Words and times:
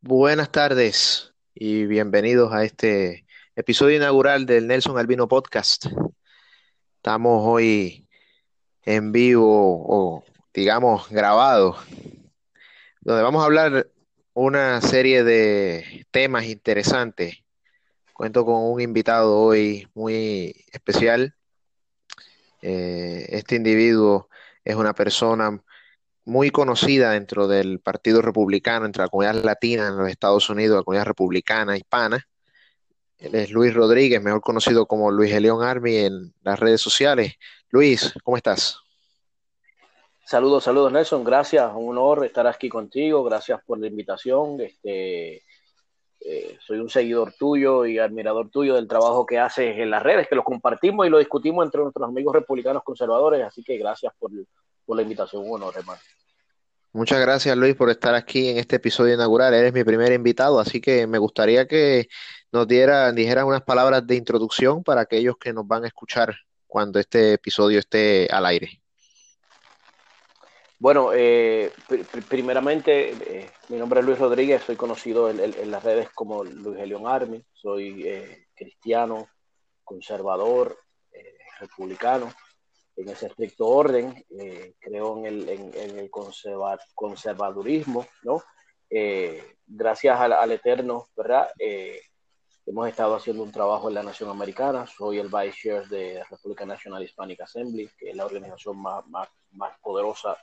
Buenas 0.00 0.50
tardes 0.50 1.34
y 1.54 1.84
bienvenidos 1.86 2.52
a 2.52 2.64
este 2.64 3.26
episodio 3.54 3.96
inaugural 3.96 4.46
del 4.46 4.66
Nelson 4.66 4.98
Albino 4.98 5.28
Podcast. 5.28 5.86
Estamos 6.96 7.42
hoy 7.44 8.08
en 8.82 9.12
vivo 9.12 9.84
o 9.86 10.24
digamos 10.54 11.08
grabado, 11.10 11.76
donde 13.00 13.22
vamos 13.22 13.42
a 13.42 13.46
hablar 13.46 13.88
una 14.34 14.80
serie 14.80 15.22
de 15.22 16.06
temas 16.10 16.44
interesantes. 16.46 17.44
Cuento 18.14 18.44
con 18.44 18.56
un 18.56 18.80
invitado 18.80 19.36
hoy 19.38 19.88
muy 19.94 20.64
especial. 20.72 21.34
Eh, 22.62 23.26
este 23.30 23.56
individuo 23.56 24.28
es 24.64 24.76
una 24.76 24.94
persona 24.94 25.62
muy 26.24 26.50
conocida 26.50 27.12
dentro 27.12 27.48
del 27.48 27.80
Partido 27.80 28.22
Republicano, 28.22 28.86
entre 28.86 29.02
la 29.02 29.08
comunidad 29.08 29.42
latina 29.42 29.88
en 29.88 29.96
los 29.96 30.08
Estados 30.08 30.48
Unidos, 30.50 30.76
la 30.76 30.82
comunidad 30.82 31.06
republicana 31.06 31.76
hispana. 31.76 32.26
Él 33.18 33.34
es 33.34 33.50
Luis 33.50 33.74
Rodríguez, 33.74 34.22
mejor 34.22 34.40
conocido 34.40 34.86
como 34.86 35.10
Luis 35.10 35.38
León 35.40 35.62
Army 35.62 35.96
en 35.96 36.34
las 36.42 36.58
redes 36.58 36.80
sociales. 36.80 37.34
Luis, 37.68 38.14
¿cómo 38.24 38.36
estás? 38.36 38.78
Saludos, 40.24 40.64
saludos 40.64 40.92
Nelson, 40.92 41.24
gracias, 41.24 41.70
un 41.74 41.98
honor 41.98 42.24
estar 42.24 42.46
aquí 42.46 42.68
contigo, 42.68 43.24
gracias 43.24 43.60
por 43.66 43.80
la 43.80 43.88
invitación. 43.88 44.60
Este, 44.60 45.42
eh, 46.20 46.58
soy 46.64 46.78
un 46.78 46.88
seguidor 46.88 47.32
tuyo 47.32 47.84
y 47.84 47.98
admirador 47.98 48.48
tuyo 48.48 48.76
del 48.76 48.86
trabajo 48.86 49.26
que 49.26 49.38
haces 49.38 49.76
en 49.78 49.90
las 49.90 50.02
redes, 50.02 50.28
que 50.28 50.36
lo 50.36 50.44
compartimos 50.44 51.06
y 51.06 51.10
lo 51.10 51.18
discutimos 51.18 51.64
entre 51.64 51.82
nuestros 51.82 52.08
amigos 52.08 52.34
republicanos 52.34 52.84
conservadores, 52.84 53.42
así 53.42 53.64
que 53.64 53.76
gracias 53.76 54.12
por, 54.18 54.30
por 54.90 54.96
la 54.96 55.04
invitación, 55.04 55.44
un 55.46 55.54
honor, 55.54 55.74
hermano. 55.76 56.00
Muchas 56.92 57.20
gracias 57.20 57.56
Luis 57.56 57.76
por 57.76 57.90
estar 57.90 58.12
aquí 58.16 58.48
en 58.48 58.58
este 58.58 58.74
episodio 58.74 59.14
inaugural. 59.14 59.54
Eres 59.54 59.72
mi 59.72 59.84
primer 59.84 60.10
invitado, 60.10 60.58
así 60.58 60.80
que 60.80 61.06
me 61.06 61.18
gustaría 61.18 61.68
que 61.68 62.08
nos 62.50 62.66
diera, 62.66 63.12
dijeran 63.12 63.46
unas 63.46 63.62
palabras 63.62 64.04
de 64.04 64.16
introducción 64.16 64.82
para 64.82 65.02
aquellos 65.02 65.36
que 65.36 65.52
nos 65.52 65.64
van 65.64 65.84
a 65.84 65.86
escuchar 65.86 66.34
cuando 66.66 66.98
este 66.98 67.34
episodio 67.34 67.78
esté 67.78 68.26
al 68.32 68.46
aire. 68.46 68.82
Bueno, 70.80 71.12
eh, 71.14 71.70
primeramente, 72.28 73.10
eh, 73.10 73.50
mi 73.68 73.76
nombre 73.76 74.00
es 74.00 74.06
Luis 74.06 74.18
Rodríguez, 74.18 74.64
soy 74.66 74.74
conocido 74.74 75.30
en, 75.30 75.70
las 75.70 75.84
redes 75.84 76.10
como 76.10 76.42
Luis 76.42 76.80
Elion 76.80 77.06
Army, 77.06 77.44
soy 77.52 78.08
eh, 78.08 78.48
cristiano, 78.56 79.28
conservador, 79.84 80.76
republicano 81.60 82.34
en 83.00 83.08
ese 83.08 83.26
estricto 83.26 83.66
orden, 83.66 84.24
eh, 84.38 84.74
creo 84.78 85.18
en 85.18 85.26
el, 85.26 85.48
en, 85.48 85.98
el 85.98 86.10
conservadurismo, 86.10 88.06
¿no? 88.22 88.42
Eh, 88.90 89.56
gracias 89.66 90.20
al, 90.20 90.52
Eterno, 90.52 91.08
¿verdad? 91.16 91.48
Eh, 91.58 92.00
hemos 92.66 92.88
estado 92.88 93.14
haciendo 93.14 93.42
un 93.42 93.52
trabajo 93.52 93.88
en 93.88 93.94
la 93.94 94.02
Nación 94.02 94.28
Americana, 94.28 94.86
soy 94.86 95.18
el 95.18 95.28
Vice 95.28 95.58
Chair 95.62 95.88
de 95.88 96.22
República 96.28 96.66
National 96.66 97.02
Hispanic 97.02 97.40
Assembly, 97.40 97.88
que 97.96 98.10
es 98.10 98.16
la 98.16 98.26
organización 98.26 98.76
más, 98.78 99.06
más, 99.08 99.28
más 99.52 99.78
poderosa 99.80 100.36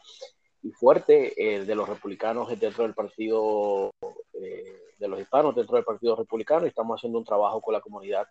y 0.64 0.72
fuerte 0.72 1.34
de 1.66 1.76
los 1.76 1.88
republicanos 1.88 2.50
dentro 2.60 2.84
del 2.84 2.96
partido, 2.96 3.92
de 4.34 5.08
los 5.08 5.20
hispanos 5.20 5.56
dentro 5.56 5.76
del 5.76 5.86
Partido 5.86 6.16
Republicano, 6.16 6.66
y 6.66 6.70
estamos 6.70 7.00
haciendo 7.00 7.20
un 7.20 7.26
trabajo 7.26 7.62
con 7.62 7.74
la 7.74 7.82
comunidad 7.82 8.28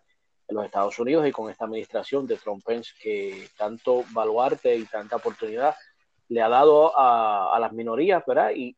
en 0.47 0.55
los 0.55 0.65
Estados 0.65 0.97
Unidos 0.99 1.27
y 1.27 1.31
con 1.31 1.49
esta 1.49 1.65
administración 1.65 2.25
de 2.25 2.37
Trump 2.37 2.63
Pence 2.65 2.93
que 3.01 3.49
tanto 3.57 4.03
baluarte 4.11 4.75
y 4.75 4.85
tanta 4.85 5.17
oportunidad 5.17 5.75
le 6.29 6.41
ha 6.41 6.49
dado 6.49 6.91
a, 6.95 7.57
las 7.59 7.71
minorías, 7.71 8.23
¿verdad? 8.25 8.51
Y, 8.53 8.75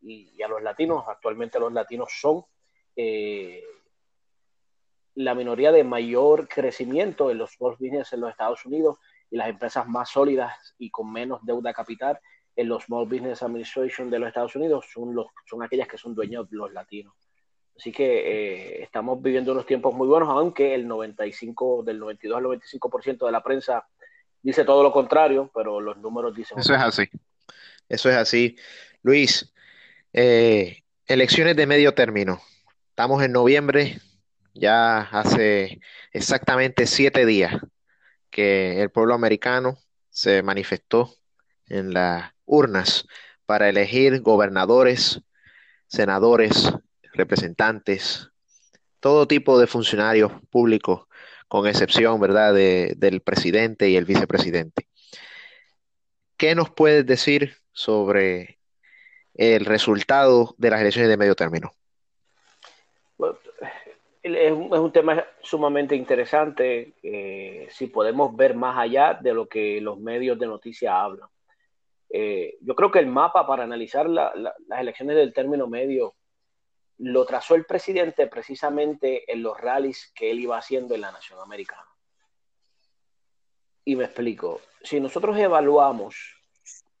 y, 0.00 0.42
a 0.42 0.48
los 0.48 0.62
latinos. 0.62 1.04
Actualmente 1.06 1.60
los 1.60 1.72
latinos 1.72 2.08
son 2.20 2.44
eh, 2.94 3.62
la 5.14 5.34
minoría 5.34 5.72
de 5.72 5.84
mayor 5.84 6.48
crecimiento 6.48 7.30
en 7.30 7.38
los 7.38 7.52
small 7.52 7.76
business 7.78 8.12
en 8.12 8.20
los 8.20 8.30
Estados 8.30 8.64
Unidos 8.64 8.98
y 9.30 9.36
las 9.36 9.48
empresas 9.48 9.86
más 9.86 10.10
sólidas 10.10 10.74
y 10.78 10.90
con 10.90 11.12
menos 11.12 11.44
deuda 11.44 11.72
capital 11.72 12.18
en 12.56 12.68
los 12.68 12.84
Small 12.84 13.06
Business 13.06 13.42
Administration 13.42 14.10
de 14.10 14.18
los 14.18 14.28
Estados 14.28 14.56
Unidos 14.56 14.86
son, 14.92 15.14
los, 15.14 15.26
son 15.44 15.62
aquellas 15.62 15.86
que 15.86 15.98
son 15.98 16.14
dueños 16.14 16.46
los 16.50 16.72
latinos. 16.72 17.14
Así 17.78 17.92
que 17.92 18.04
eh, 18.04 18.82
estamos 18.82 19.20
viviendo 19.20 19.52
unos 19.52 19.66
tiempos 19.66 19.94
muy 19.94 20.08
buenos, 20.08 20.28
aunque 20.30 20.74
el 20.74 20.88
95, 20.88 21.82
del 21.84 21.98
92 21.98 22.38
al 22.38 22.44
95% 22.44 23.26
de 23.26 23.32
la 23.32 23.42
prensa 23.42 23.86
dice 24.42 24.64
todo 24.64 24.82
lo 24.82 24.92
contrario, 24.92 25.50
pero 25.54 25.80
los 25.80 25.96
números 25.98 26.34
dicen... 26.34 26.58
Eso 26.58 26.74
es 26.74 26.80
así. 26.80 27.08
Eso 27.88 28.08
es 28.08 28.16
así. 28.16 28.56
Luis, 29.02 29.52
eh, 30.12 30.82
elecciones 31.06 31.56
de 31.56 31.66
medio 31.66 31.94
término. 31.94 32.40
Estamos 32.90 33.22
en 33.22 33.32
noviembre, 33.32 33.98
ya 34.54 35.00
hace 35.00 35.80
exactamente 36.12 36.86
siete 36.86 37.26
días 37.26 37.56
que 38.30 38.80
el 38.80 38.90
pueblo 38.90 39.14
americano 39.14 39.78
se 40.08 40.42
manifestó 40.42 41.14
en 41.66 41.92
las 41.92 42.32
urnas 42.46 43.06
para 43.44 43.68
elegir 43.68 44.22
gobernadores, 44.22 45.20
senadores, 45.86 46.72
representantes, 47.16 48.30
todo 49.00 49.26
tipo 49.26 49.58
de 49.58 49.66
funcionarios 49.66 50.32
públicos, 50.50 51.06
con 51.48 51.66
excepción, 51.66 52.20
¿verdad?, 52.20 52.54
del 52.54 53.20
presidente 53.20 53.88
y 53.88 53.96
el 53.96 54.04
vicepresidente. 54.04 54.86
¿Qué 56.36 56.54
nos 56.54 56.70
puedes 56.70 57.06
decir 57.06 57.56
sobre 57.72 58.58
el 59.34 59.64
resultado 59.64 60.54
de 60.58 60.70
las 60.70 60.80
elecciones 60.80 61.08
de 61.08 61.16
medio 61.16 61.34
término? 61.34 61.72
es, 64.34 64.52
un, 64.52 64.92
tema 64.92 65.24
sumamente 65.40 65.94
interesante 65.94 66.94
eh, 67.02 67.68
si 67.70 67.86
podemos 67.86 68.34
ver 68.34 68.54
más 68.54 68.76
allá 68.76 69.14
de 69.14 69.32
lo 69.32 69.46
que 69.46 69.80
los 69.80 69.98
medios 69.98 70.38
de 70.38 70.46
noticias 70.46 70.92
hablan. 70.92 71.28
Eh, 72.10 72.56
yo 72.60 72.74
creo 72.74 72.90
que 72.90 72.98
el 72.98 73.06
mapa 73.06 73.46
para 73.46 73.64
analizar 73.64 74.08
las 74.08 74.52
elecciones 74.78 75.16
del 75.16 75.32
término 75.32 75.66
medio 75.66 76.14
lo 76.98 77.26
trazó 77.26 77.54
el 77.54 77.66
presidente 77.66 78.26
precisamente 78.26 79.30
en 79.30 79.42
los 79.42 79.58
rallies 79.60 80.12
que 80.14 80.30
él 80.30 80.40
iba 80.40 80.56
haciendo 80.56 80.94
en 80.94 81.02
la 81.02 81.12
Nación 81.12 81.40
Americana. 81.40 81.86
Y 83.84 83.96
me 83.96 84.04
explico, 84.04 84.60
si 84.82 84.98
nosotros 84.98 85.36
evaluamos 85.38 86.16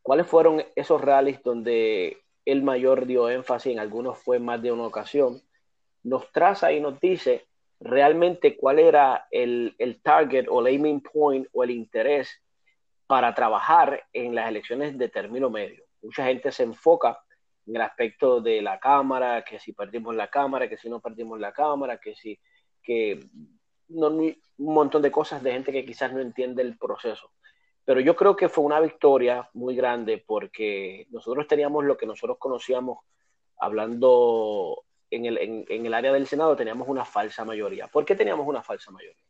cuáles 0.02 0.26
fueron 0.26 0.64
esos 0.76 1.00
rallies 1.00 1.42
donde 1.42 2.22
el 2.44 2.62
mayor 2.62 3.06
dio 3.06 3.28
énfasis, 3.28 3.72
en 3.72 3.80
algunos 3.80 4.18
fue 4.18 4.38
más 4.38 4.62
de 4.62 4.70
una 4.70 4.86
ocasión, 4.86 5.42
nos 6.04 6.30
traza 6.30 6.72
y 6.72 6.80
nos 6.80 7.00
dice 7.00 7.48
realmente 7.80 8.56
cuál 8.56 8.78
era 8.78 9.26
el, 9.30 9.74
el 9.78 10.00
target 10.00 10.46
o 10.48 10.60
el 10.60 10.66
aiming 10.66 11.00
point 11.00 11.48
o 11.52 11.64
el 11.64 11.70
interés 11.70 12.40
para 13.06 13.34
trabajar 13.34 14.04
en 14.12 14.34
las 14.34 14.48
elecciones 14.48 14.96
de 14.96 15.08
término 15.08 15.50
medio. 15.50 15.84
Mucha 16.02 16.24
gente 16.26 16.52
se 16.52 16.62
enfoca 16.62 17.18
en 17.66 17.76
el 17.76 17.82
aspecto 17.82 18.40
de 18.40 18.62
la 18.62 18.78
cámara, 18.78 19.44
que 19.44 19.58
si 19.58 19.72
perdimos 19.72 20.14
la 20.14 20.28
cámara, 20.28 20.68
que 20.68 20.76
si 20.76 20.88
no 20.88 21.00
perdimos 21.00 21.40
la 21.40 21.52
cámara, 21.52 21.98
que 21.98 22.14
si, 22.14 22.38
que 22.82 23.20
un 23.88 24.36
montón 24.58 25.02
de 25.02 25.10
cosas 25.10 25.42
de 25.42 25.52
gente 25.52 25.72
que 25.72 25.84
quizás 25.84 26.12
no 26.12 26.20
entiende 26.20 26.62
el 26.62 26.78
proceso. 26.78 27.32
Pero 27.84 28.00
yo 28.00 28.16
creo 28.16 28.34
que 28.34 28.48
fue 28.48 28.64
una 28.64 28.80
victoria 28.80 29.48
muy 29.54 29.76
grande 29.76 30.22
porque 30.24 31.06
nosotros 31.10 31.46
teníamos 31.46 31.84
lo 31.84 31.96
que 31.96 32.06
nosotros 32.06 32.36
conocíamos 32.38 32.98
hablando 33.58 34.84
en 35.10 35.24
el, 35.24 35.38
en 35.38 35.86
el 35.86 35.94
área 35.94 36.12
del 36.12 36.26
Senado, 36.26 36.56
teníamos 36.56 36.88
una 36.88 37.04
falsa 37.04 37.44
mayoría. 37.44 37.86
¿Por 37.86 38.04
qué 38.04 38.16
teníamos 38.16 38.46
una 38.46 38.62
falsa 38.62 38.90
mayoría? 38.90 39.22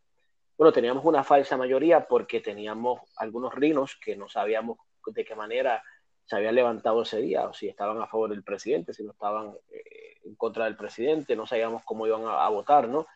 Bueno, 0.56 0.72
teníamos 0.72 1.04
una 1.04 1.22
falsa 1.22 1.56
mayoría 1.58 2.08
porque 2.08 2.41
teníamos 2.41 3.00
algunos 3.16 3.54
rinos 3.54 3.98
que 4.03 4.16
no 4.16 4.28
sabíamos 4.28 4.78
de 5.06 5.24
qué 5.24 5.34
manera 5.34 5.82
se 6.26 6.37
habían 6.37 6.56
levantado 6.56 7.03
ese 7.03 7.20
día, 7.22 7.47
o 7.47 7.54
si 7.54 7.69
estaban 7.69 8.03
a 8.03 8.09
favor 8.09 8.31
del 8.31 8.42
presidente, 8.42 8.92
si 8.92 9.04
no 9.04 9.12
estaban 9.12 9.54
eh, 9.71 10.16
en 10.24 10.34
contra 10.34 10.65
del 10.65 10.77
presidente, 10.77 11.36
no 11.36 11.47
sabíamos 11.47 11.84
cómo 11.84 12.06
iban 12.06 12.22
a, 12.27 12.48
votar, 12.48 12.89
¿no? 12.89 13.06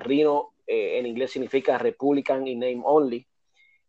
Rino 0.00 0.54
eh, 0.66 0.98
en 0.98 1.06
inglés 1.06 1.30
significa 1.30 1.76
Republican 1.76 2.46
y 2.46 2.54
Name 2.54 2.80
Only. 2.84 3.26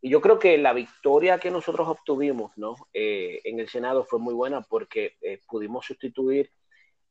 Y 0.02 0.10
yo 0.10 0.20
creo 0.20 0.38
que 0.38 0.58
la 0.58 0.74
victoria 0.74 1.40
que 1.40 1.52
nosotros 1.52 1.88
obtuvimos, 1.88 2.52
¿no? 2.58 2.76
Eh, 2.94 3.40
en 3.46 3.62
el 3.62 3.70
Senado 3.70 4.04
fue 4.04 4.20
muy 4.20 4.34
buena 4.34 4.62
porque 4.62 5.16
pudimos 5.48 5.86
sustituir 5.86 6.52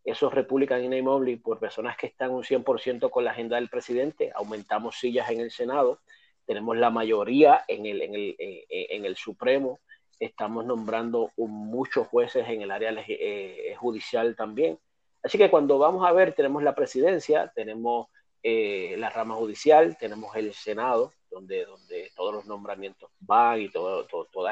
esos 0.04 0.34
Republican 0.34 0.84
y 0.84 0.88
Name 0.88 1.08
Only 1.08 1.36
por 1.36 1.58
personas 1.58 1.96
que 1.96 2.08
están 2.08 2.32
un 2.32 2.42
100% 2.42 3.08
con 3.08 3.24
la 3.24 3.30
agenda 3.30 3.56
del 3.56 3.70
presidente. 3.70 4.32
Aumentamos 4.34 4.98
sillas 4.98 5.30
en 5.30 5.40
el 5.40 5.50
Senado, 5.50 6.02
tenemos 6.44 6.76
la 6.76 6.90
mayoría 6.90 7.64
en 7.68 7.86
el, 7.86 8.02
en 8.02 8.14
el, 8.14 8.36
en 8.38 9.06
el 9.06 9.16
Supremo 9.16 9.80
estamos 10.24 10.64
nombrando 10.64 11.30
muchos 11.36 12.06
jueces 12.08 12.48
en 12.48 12.62
el 12.62 12.70
área 12.70 12.94
eh, 13.08 13.74
judicial 13.78 14.36
también. 14.36 14.78
Así 15.22 15.38
que 15.38 15.50
cuando 15.50 15.78
vamos 15.78 16.06
a 16.06 16.12
ver, 16.12 16.34
tenemos 16.34 16.62
la 16.62 16.74
presidencia, 16.74 17.52
tenemos 17.54 18.08
eh, 18.42 18.96
la 18.98 19.10
rama 19.10 19.34
judicial, 19.36 19.96
tenemos 19.98 20.34
el 20.34 20.52
Senado, 20.52 21.12
donde, 21.30 21.64
donde 21.64 22.10
todos 22.16 22.34
los 22.34 22.46
nombramientos 22.46 23.10
van 23.20 23.60
y 23.60 23.68
todo, 23.68 24.06
todos 24.06 24.50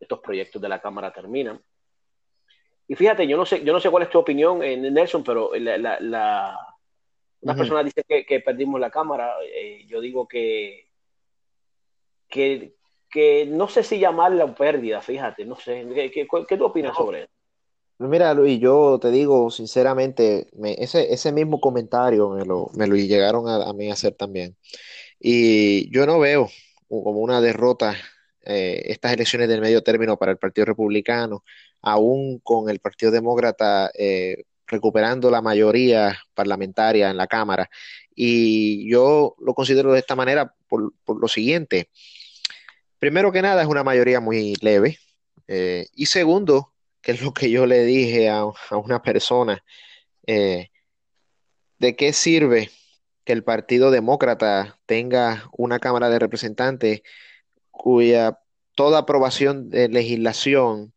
estos 0.00 0.18
proyectos 0.20 0.60
de 0.60 0.68
la 0.68 0.80
Cámara 0.80 1.12
terminan. 1.12 1.60
Y 2.88 2.96
fíjate, 2.96 3.26
yo 3.26 3.36
no 3.36 3.46
sé, 3.46 3.64
yo 3.64 3.72
no 3.72 3.78
sé 3.78 3.88
cuál 3.88 4.02
es 4.02 4.10
tu 4.10 4.18
opinión, 4.18 4.64
eh, 4.64 4.76
Nelson, 4.76 5.22
pero 5.22 5.52
la, 5.54 6.00
la, 6.00 6.58
una 7.42 7.54
persona 7.54 7.84
dice 7.84 8.04
que, 8.04 8.40
perdimos 8.40 8.80
la 8.80 8.90
cámara. 8.90 9.34
Eh, 9.44 9.84
yo 9.86 10.00
digo 10.00 10.26
que, 10.26 10.88
que, 12.28 12.74
que, 13.10 13.46
no 13.46 13.68
sé 13.68 13.82
si 13.82 13.98
llamarla 13.98 14.54
pérdida, 14.54 15.00
fíjate, 15.00 15.44
no 15.44 15.56
sé. 15.56 15.86
¿Qué, 15.94 16.10
qué, 16.48 16.56
tú 16.56 16.64
opinas 16.64 16.96
sobre 16.96 17.22
eso? 17.22 17.32
Mira, 17.98 18.32
Luis, 18.32 18.58
yo 18.58 18.98
te 19.00 19.10
digo 19.10 19.50
sinceramente, 19.50 20.48
ese, 20.78 21.12
ese 21.12 21.32
mismo 21.32 21.60
comentario 21.60 22.30
me 22.30 22.46
lo, 22.46 22.70
me 22.74 22.86
lo 22.86 22.96
llegaron 22.96 23.46
a, 23.46 23.68
a, 23.68 23.72
mí 23.74 23.90
a 23.90 23.92
hacer 23.92 24.14
también. 24.14 24.56
Y 25.18 25.90
yo 25.90 26.06
no 26.06 26.18
veo 26.18 26.48
como 26.88 27.20
una 27.20 27.40
derrota 27.40 27.94
eh, 28.42 28.82
estas 28.86 29.12
elecciones 29.12 29.48
del 29.48 29.60
medio 29.60 29.82
término 29.82 30.16
para 30.16 30.32
el 30.32 30.38
Partido 30.38 30.64
Republicano, 30.64 31.44
aún 31.82 32.38
con 32.40 32.70
el 32.70 32.80
Partido 32.80 33.12
Demócrata 33.12 33.90
eh, 33.96 34.44
recuperando 34.66 35.30
la 35.30 35.42
mayoría 35.42 36.18
parlamentaria 36.34 37.10
en 37.10 37.16
la 37.16 37.26
Cámara. 37.26 37.68
Y 38.14 38.90
yo 38.90 39.36
lo 39.40 39.54
considero 39.54 39.92
de 39.92 39.98
esta 39.98 40.16
manera 40.16 40.54
por, 40.68 40.92
lo 41.06 41.28
siguiente. 41.28 41.90
Primero 43.00 43.32
que 43.32 43.42
nada, 43.42 43.62
es 43.62 43.68
una 43.68 43.82
mayoría 43.82 44.20
muy 44.20 44.54
leve. 44.60 44.98
Eh, 45.48 45.86
y 45.94 46.06
segundo, 46.06 46.72
que 47.02 47.12
es 47.12 47.22
lo 47.22 47.32
que 47.34 47.50
yo 47.50 47.66
le 47.66 47.84
dije 47.84 48.28
a, 48.30 48.44
una 48.72 49.02
persona, 49.02 49.64
¿de 50.26 51.96
qué 51.96 52.12
sirve 52.12 52.70
que 53.24 53.32
el 53.32 53.44
Partido 53.44 53.90
Demócrata 53.90 54.78
tenga 54.86 55.48
una 55.52 55.78
Cámara 55.78 56.08
de 56.10 56.18
Representantes 56.18 57.02
cuya 57.70 58.38
toda 58.74 59.00
aprobación 59.00 59.70
de 59.70 59.88
legislación 59.88 60.92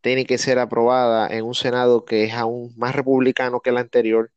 tiene 0.00 0.26
que 0.26 0.38
ser 0.38 0.58
aprobada 0.58 1.28
en 1.28 1.44
un 1.44 1.54
Senado 1.54 2.04
que 2.04 2.24
es 2.24 2.34
aún 2.34 2.74
más 2.76 2.94
republicano 2.94 3.60
que 3.60 3.70
el 3.70 3.78
anterior 3.78 4.32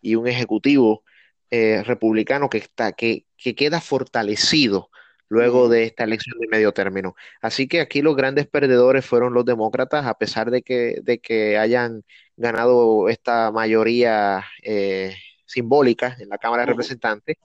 y 0.00 0.14
un 0.14 0.28
ejecutivo 0.28 1.04
eh, 1.50 1.82
republicano 1.84 2.48
que, 2.48 2.58
está, 2.58 2.92
que, 2.92 3.26
que 3.36 3.54
queda 3.54 3.80
fortalecido 3.80 4.89
luego 5.30 5.68
de 5.68 5.84
esta 5.84 6.04
elección 6.04 6.38
de 6.38 6.48
medio 6.48 6.72
término. 6.72 7.14
Así 7.40 7.68
que 7.68 7.80
aquí 7.80 8.02
los 8.02 8.16
grandes 8.16 8.48
perdedores 8.48 9.06
fueron 9.06 9.32
los 9.32 9.44
demócratas, 9.44 10.04
a 10.06 10.18
pesar 10.18 10.50
de 10.50 10.62
que, 10.62 10.96
de 11.02 11.20
que 11.20 11.56
hayan 11.56 12.04
ganado 12.36 13.08
esta 13.08 13.52
mayoría 13.52 14.44
eh, 14.62 15.14
simbólica 15.46 16.16
en 16.18 16.28
la 16.28 16.38
Cámara 16.38 16.62
de 16.62 16.70
Representantes. 16.70 17.36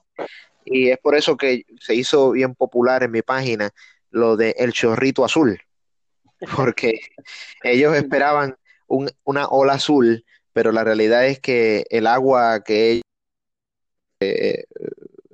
Y 0.64 0.90
es 0.90 0.98
por 0.98 1.14
eso 1.14 1.36
que 1.36 1.62
se 1.80 1.94
hizo 1.94 2.32
bien 2.32 2.56
popular 2.56 3.04
en 3.04 3.12
mi 3.12 3.22
página 3.22 3.70
lo 4.10 4.36
de 4.36 4.54
el 4.58 4.72
chorrito 4.72 5.24
azul, 5.24 5.60
porque 6.56 6.98
ellos 7.62 7.94
esperaban 7.94 8.56
una 8.88 9.46
ola 9.48 9.74
azul, 9.74 10.24
pero 10.52 10.72
la 10.72 10.82
realidad 10.82 11.26
es 11.26 11.38
que 11.38 11.86
el 11.90 12.08
agua 12.08 12.64
que 12.64 12.90
ellos 12.90 13.02
eh, 14.20 14.64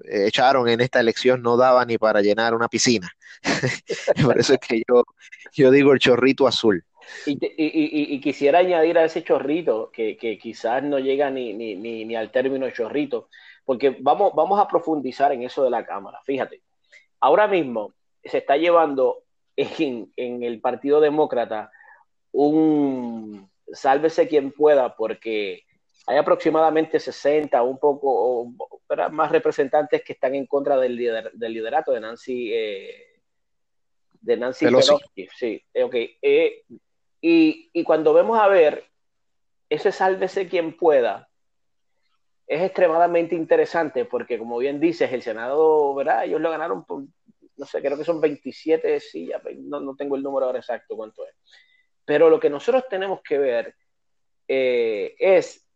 echaron 0.04 0.68
en 0.68 0.80
esta 0.80 1.00
elección 1.00 1.42
no 1.42 1.56
daba 1.56 1.84
ni 1.84 1.98
para 1.98 2.20
llenar 2.20 2.54
una 2.54 2.68
piscina. 2.68 3.10
por 4.24 4.38
eso 4.38 4.54
es 4.54 4.60
que 4.60 4.82
yo, 4.88 5.04
yo 5.52 5.70
digo 5.70 5.92
el 5.92 5.98
chorrito 5.98 6.46
azul. 6.46 6.84
Y, 7.26 8.20
quisiera 8.20 8.60
añadir 8.60 8.98
a 8.98 9.04
ese 9.04 9.22
chorrito, 9.22 9.90
que, 9.92 10.16
quizás 10.40 10.82
no 10.82 10.98
llega 10.98 11.30
ni, 11.30 11.52
ni, 11.52 11.74
ni, 11.76 12.16
al 12.16 12.30
término 12.30 12.70
chorrito, 12.70 13.28
porque 13.64 13.96
vamos, 14.00 14.32
vamos 14.34 14.60
a 14.60 14.68
profundizar 14.68 15.32
en 15.32 15.42
eso 15.42 15.64
de 15.64 15.70
la 15.70 15.84
Cámara. 15.84 16.20
Fíjate, 16.24 16.62
ahora 17.20 17.48
mismo 17.48 17.92
se 18.24 18.38
está 18.38 18.56
llevando 18.56 19.24
en, 19.56 20.12
en 20.16 20.42
el 20.42 20.60
Partido 20.60 21.00
Demócrata 21.00 21.70
un 22.32 23.50
sálvese 23.72 24.28
quien 24.28 24.52
pueda, 24.52 24.96
porque 24.96 25.64
hay 26.06 26.16
aproximadamente 26.16 26.98
60, 26.98 27.62
un 27.62 27.78
poco 27.78 28.52
más 29.12 29.30
representantes 29.30 30.02
que 30.02 30.14
están 30.14 30.34
en 30.34 30.46
contra 30.46 30.76
del, 30.76 30.96
del 31.32 31.52
liderato 31.52 31.92
de 31.92 32.00
Nancy. 32.00 32.50
Eh, 32.52 33.20
de 34.20 34.36
Nancy 34.36 34.66
Pelosi. 34.66 34.94
Sí, 35.36 35.64
okay. 35.82 36.16
Eh, 36.22 36.64
y, 37.20 37.70
y, 37.72 37.84
cuando 37.84 38.12
vemos 38.14 38.38
a 38.38 38.48
ver 38.48 38.84
ese 39.68 39.90
sálvese 39.90 40.48
quien 40.48 40.76
pueda, 40.76 41.28
es 42.46 42.62
extremadamente 42.62 43.34
interesante 43.34 44.04
porque, 44.04 44.38
como 44.38 44.58
bien 44.58 44.78
dices, 44.80 45.12
el 45.12 45.22
Senado, 45.22 45.94
¿verdad? 45.94 46.24
Ellos 46.24 46.40
lo 46.40 46.50
ganaron 46.50 46.84
por 46.84 47.04
no 47.56 47.66
sé, 47.66 47.80
creo 47.80 47.96
que 47.96 48.04
son 48.04 48.20
27 48.20 49.00
sillas, 49.00 49.42
no, 49.58 49.80
no 49.80 49.94
tengo 49.94 50.16
el 50.16 50.22
número 50.22 50.46
ahora 50.46 50.58
exacto 50.58 50.96
cuánto 50.96 51.26
es. 51.26 51.34
Pero 52.04 52.28
lo 52.28 52.40
que 52.40 52.50
nosotros 52.50 52.84
tenemos 52.88 53.20
que 53.22 53.38
ver 53.38 53.76
eh, 54.48 55.14
es, 55.18 55.68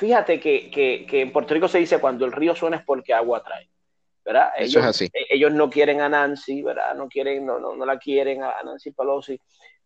fíjate 0.00 0.40
que, 0.40 0.70
que, 0.70 1.06
que, 1.06 1.20
en 1.20 1.30
Puerto 1.30 1.52
Rico 1.52 1.68
se 1.68 1.78
dice 1.78 2.00
cuando 2.00 2.24
el 2.24 2.32
río 2.32 2.56
suena 2.56 2.78
es 2.78 2.84
porque 2.84 3.12
agua 3.12 3.42
trae. 3.44 3.68
¿verdad? 4.24 4.52
Ellos, 4.56 4.70
Eso 4.70 4.80
es 4.80 4.86
así. 4.86 5.04
E, 5.12 5.26
ellos 5.30 5.52
no 5.52 5.68
quieren 5.68 6.00
a 6.00 6.08
Nancy, 6.08 6.62
¿verdad? 6.62 6.94
No 6.94 7.08
quieren, 7.08 7.44
no, 7.44 7.58
no, 7.58 7.76
no 7.76 7.84
la 7.84 7.98
quieren 7.98 8.42
a 8.42 8.62
Nancy 8.64 8.92
Pelosi, 8.92 9.38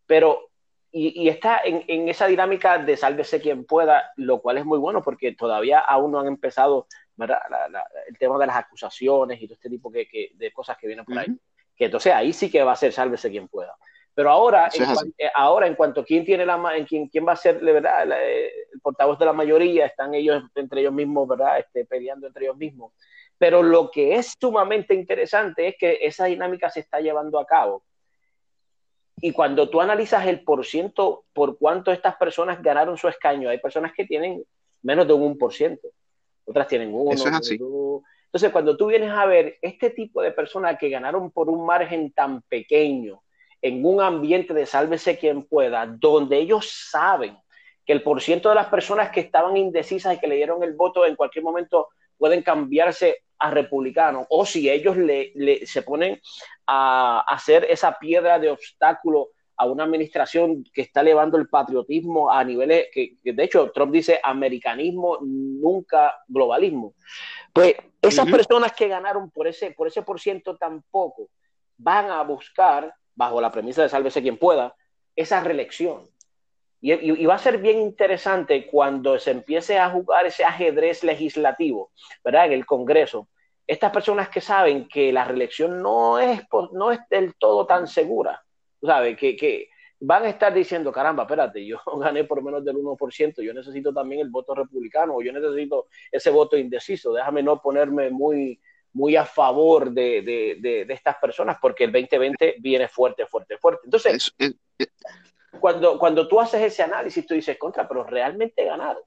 pero 0.06 0.50
y, 0.92 1.24
y, 1.24 1.28
está 1.28 1.60
en, 1.64 1.84
en, 1.88 2.08
esa 2.08 2.26
dinámica 2.28 2.78
de 2.78 2.96
sálvese 2.96 3.40
quien 3.40 3.64
pueda, 3.64 4.12
lo 4.16 4.40
cual 4.40 4.58
es 4.58 4.64
muy 4.64 4.78
bueno 4.78 5.02
porque 5.02 5.34
todavía 5.34 5.80
aún 5.80 6.12
no 6.12 6.20
han 6.20 6.28
empezado 6.28 6.86
el 7.18 8.18
tema 8.18 8.38
de 8.38 8.46
las 8.46 8.56
acusaciones 8.56 9.42
y 9.42 9.46
todo 9.46 9.54
este 9.54 9.70
tipo 9.70 9.90
que, 9.90 10.30
de 10.34 10.52
cosas 10.52 10.78
que 10.78 10.86
vienen 10.86 11.04
por 11.04 11.18
ahí. 11.18 11.36
Que 11.76 11.86
entonces 11.86 12.12
ahí 12.12 12.32
sí 12.32 12.48
que 12.48 12.62
va 12.62 12.72
a 12.72 12.76
ser 12.76 12.92
sálvese 12.92 13.30
quien 13.30 13.48
pueda. 13.48 13.76
Pero 14.14 14.30
ahora, 14.30 14.70
en, 14.72 15.14
eh, 15.18 15.30
ahora 15.34 15.66
en 15.66 15.74
cuanto 15.74 16.02
a 16.02 16.04
quién 16.04 16.24
tiene 16.24 16.46
la 16.46 16.76
en 16.76 16.84
quién, 16.84 17.08
quién 17.08 17.26
va 17.26 17.32
a 17.32 17.36
ser 17.36 17.58
verdad 17.58 18.08
eh, 18.22 18.52
el 18.62 18.63
portavoz 18.84 19.18
de 19.18 19.24
la 19.24 19.32
mayoría, 19.32 19.86
están 19.86 20.14
ellos 20.14 20.44
entre 20.54 20.82
ellos 20.82 20.92
mismos, 20.92 21.26
¿verdad? 21.26 21.58
Este, 21.58 21.84
peleando 21.84 22.28
entre 22.28 22.44
ellos 22.44 22.56
mismos. 22.56 22.92
Pero 23.38 23.62
lo 23.62 23.90
que 23.90 24.14
es 24.14 24.34
sumamente 24.40 24.94
interesante 24.94 25.66
es 25.66 25.76
que 25.76 25.98
esa 26.02 26.26
dinámica 26.26 26.70
se 26.70 26.80
está 26.80 27.00
llevando 27.00 27.40
a 27.40 27.46
cabo. 27.46 27.82
Y 29.20 29.32
cuando 29.32 29.68
tú 29.70 29.80
analizas 29.80 30.26
el 30.26 30.44
por 30.44 30.64
ciento 30.66 31.24
por 31.32 31.58
cuánto 31.58 31.90
estas 31.90 32.16
personas 32.16 32.62
ganaron 32.62 32.96
su 32.96 33.08
escaño, 33.08 33.48
hay 33.48 33.58
personas 33.58 33.92
que 33.92 34.04
tienen 34.04 34.44
menos 34.82 35.08
de 35.08 35.14
un 35.14 35.38
1% 35.38 35.80
otras 36.44 36.68
tienen 36.68 36.94
uno. 36.94 37.10
Entonces, 37.12 38.50
cuando 38.52 38.76
tú 38.76 38.86
vienes 38.86 39.10
a 39.10 39.26
ver 39.26 39.58
este 39.62 39.90
tipo 39.90 40.20
de 40.20 40.32
personas 40.32 40.76
que 40.78 40.88
ganaron 40.88 41.30
por 41.30 41.48
un 41.48 41.64
margen 41.64 42.12
tan 42.12 42.42
pequeño, 42.42 43.22
en 43.62 43.84
un 43.84 44.00
ambiente 44.00 44.52
de 44.52 44.66
sálvese 44.66 45.18
quien 45.18 45.44
pueda, 45.44 45.86
donde 45.86 46.36
ellos 46.38 46.68
saben 46.90 47.38
que 47.84 47.92
el 47.92 48.02
porciento 48.02 48.48
de 48.48 48.54
las 48.54 48.68
personas 48.68 49.10
que 49.10 49.20
estaban 49.20 49.56
indecisas 49.56 50.14
y 50.14 50.18
que 50.18 50.26
le 50.26 50.36
dieron 50.36 50.62
el 50.62 50.74
voto 50.74 51.04
en 51.04 51.16
cualquier 51.16 51.44
momento 51.44 51.88
pueden 52.16 52.42
cambiarse 52.42 53.24
a 53.38 53.50
republicano, 53.50 54.26
o 54.30 54.46
si 54.46 54.70
ellos 54.70 54.96
le, 54.96 55.66
se 55.66 55.82
ponen 55.82 56.20
a 56.66 57.20
hacer 57.28 57.66
esa 57.68 57.98
piedra 57.98 58.38
de 58.38 58.50
obstáculo 58.50 59.30
a 59.56 59.66
una 59.66 59.84
administración 59.84 60.64
que 60.72 60.82
está 60.82 61.00
elevando 61.00 61.36
el 61.36 61.48
patriotismo 61.48 62.30
a 62.30 62.42
niveles 62.42 62.88
que, 62.92 63.18
de 63.22 63.44
hecho 63.44 63.70
Trump 63.70 63.92
dice 63.92 64.20
americanismo, 64.22 65.18
nunca 65.20 66.16
globalismo. 66.26 66.94
Pues 67.52 67.74
esas 68.02 68.30
personas 68.30 68.72
que 68.72 68.88
ganaron 68.88 69.30
por 69.30 69.46
ese 69.46 69.70
por 69.72 69.86
ese 69.86 70.02
por 70.02 70.20
ciento 70.20 70.56
tampoco 70.56 71.28
van 71.76 72.10
a 72.10 72.22
buscar, 72.22 72.94
bajo 73.14 73.40
la 73.40 73.50
premisa 73.50 73.82
de 73.82 73.88
sálvese 73.88 74.22
quien 74.22 74.38
pueda, 74.38 74.74
esa 75.14 75.40
reelección. 75.40 76.08
Y, 76.86 77.24
va 77.24 77.36
a 77.36 77.38
ser 77.38 77.56
bien 77.56 77.80
interesante 77.80 78.66
cuando 78.66 79.18
se 79.18 79.30
empiece 79.30 79.78
a 79.78 79.88
jugar 79.88 80.26
ese 80.26 80.44
ajedrez 80.44 81.02
legislativo, 81.02 81.92
¿verdad? 82.22 82.44
En 82.44 82.52
el 82.52 82.66
Congreso. 82.66 83.30
Estas 83.66 83.90
personas 83.90 84.28
que 84.28 84.42
saben 84.42 84.86
que 84.86 85.10
la 85.10 85.24
reelección 85.24 85.80
no 85.80 86.18
es, 86.18 86.42
no 86.72 86.92
es 86.92 87.00
del 87.08 87.36
todo 87.36 87.64
tan 87.64 87.86
segura, 87.86 88.44
¿sabes? 88.82 89.16
Que, 89.16 89.70
van 89.98 90.24
a 90.24 90.28
estar 90.28 90.52
diciendo, 90.52 90.92
caramba, 90.92 91.22
espérate, 91.22 91.64
yo 91.64 91.80
gané 91.98 92.24
por 92.24 92.42
menos 92.42 92.62
del 92.62 92.76
1%, 92.76 93.40
yo 93.40 93.54
necesito 93.54 93.94
también 93.94 94.20
el 94.20 94.28
voto 94.28 94.54
republicano, 94.54 95.14
o 95.16 95.22
yo 95.22 95.32
necesito 95.32 95.86
ese 96.12 96.28
voto 96.28 96.58
indeciso, 96.58 97.14
déjame 97.14 97.42
no 97.42 97.62
ponerme 97.62 98.10
muy, 98.10 98.60
muy 98.92 99.16
a 99.16 99.24
favor 99.24 99.90
de 99.90 100.86
estas 100.90 101.16
personas, 101.16 101.56
porque 101.62 101.84
el 101.84 101.92
2020 101.92 102.56
viene 102.58 102.88
fuerte, 102.88 103.24
fuerte, 103.24 103.56
fuerte. 103.56 103.80
Entonces, 103.86 104.34
cuando, 105.60 105.98
cuando 105.98 106.28
tú 106.28 106.40
haces 106.40 106.62
ese 106.62 106.82
análisis, 106.82 107.26
tú 107.26 107.34
dices, 107.34 107.56
contra, 107.58 107.86
pero 107.88 108.04
realmente 108.04 108.62
he 108.62 108.66
ganado. 108.66 109.04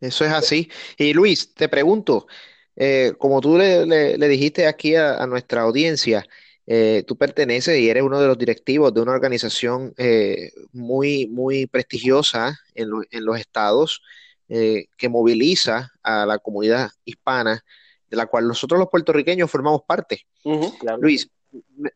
Eso 0.00 0.24
es 0.24 0.32
así. 0.32 0.70
Y 0.96 1.12
Luis, 1.12 1.54
te 1.54 1.68
pregunto, 1.68 2.26
eh, 2.74 3.12
como 3.18 3.40
tú 3.40 3.58
le, 3.58 3.84
le, 3.86 4.16
le 4.16 4.28
dijiste 4.28 4.66
aquí 4.66 4.94
a, 4.96 5.22
a 5.22 5.26
nuestra 5.26 5.62
audiencia, 5.62 6.24
eh, 6.72 7.02
tú 7.04 7.16
perteneces 7.16 7.80
y 7.80 7.90
eres 7.90 8.04
uno 8.04 8.20
de 8.20 8.28
los 8.28 8.38
directivos 8.38 8.94
de 8.94 9.00
una 9.00 9.10
organización 9.10 9.92
eh, 9.96 10.52
muy, 10.70 11.26
muy 11.26 11.66
prestigiosa 11.66 12.60
en, 12.76 12.90
los 12.90 13.40
estados 13.40 14.02
eh, 14.48 14.86
que 14.96 15.08
moviliza 15.08 15.90
a 16.00 16.24
la 16.26 16.38
comunidad 16.38 16.90
hispana, 17.04 17.64
de 18.08 18.16
la 18.16 18.26
cual 18.26 18.46
nosotros 18.46 18.78
los 18.78 18.88
puertorriqueños 18.88 19.50
formamos 19.50 19.82
parte. 19.82 20.26
Luis, 21.00 21.28